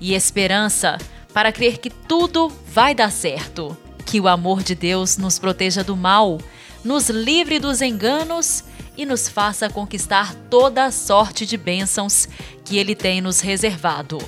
e 0.00 0.14
esperança 0.14 0.98
para 1.32 1.52
crer 1.52 1.78
que 1.78 1.90
tudo 1.90 2.50
vai 2.72 2.92
dar 2.92 3.12
certo. 3.12 3.76
Que 4.04 4.20
o 4.20 4.26
amor 4.26 4.64
de 4.64 4.74
Deus 4.74 5.16
nos 5.16 5.38
proteja 5.38 5.84
do 5.84 5.96
mal, 5.96 6.40
nos 6.82 7.08
livre 7.08 7.60
dos 7.60 7.80
enganos 7.80 8.64
e 8.96 9.06
nos 9.06 9.28
faça 9.28 9.70
conquistar 9.70 10.34
toda 10.50 10.84
a 10.84 10.90
sorte 10.90 11.46
de 11.46 11.56
bênçãos 11.56 12.28
que 12.64 12.78
Ele 12.78 12.94
tem 12.94 13.20
nos 13.20 13.40
reservado. 13.40 14.18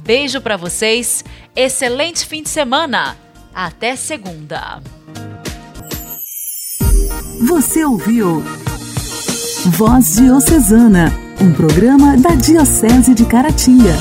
Beijo 0.00 0.40
para 0.40 0.56
vocês, 0.56 1.24
excelente 1.54 2.24
fim 2.26 2.42
de 2.42 2.48
semana. 2.48 3.16
Até 3.54 3.96
segunda. 3.96 4.80
Você 7.46 7.84
ouviu 7.84 8.42
Voz 9.66 10.16
Diocesana, 10.16 11.12
um 11.40 11.52
programa 11.52 12.16
da 12.16 12.30
Diocese 12.30 13.14
de 13.14 13.24
Caratinga. 13.26 13.94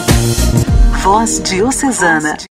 Voz 1.03 1.41
Diocesana. 1.43 2.37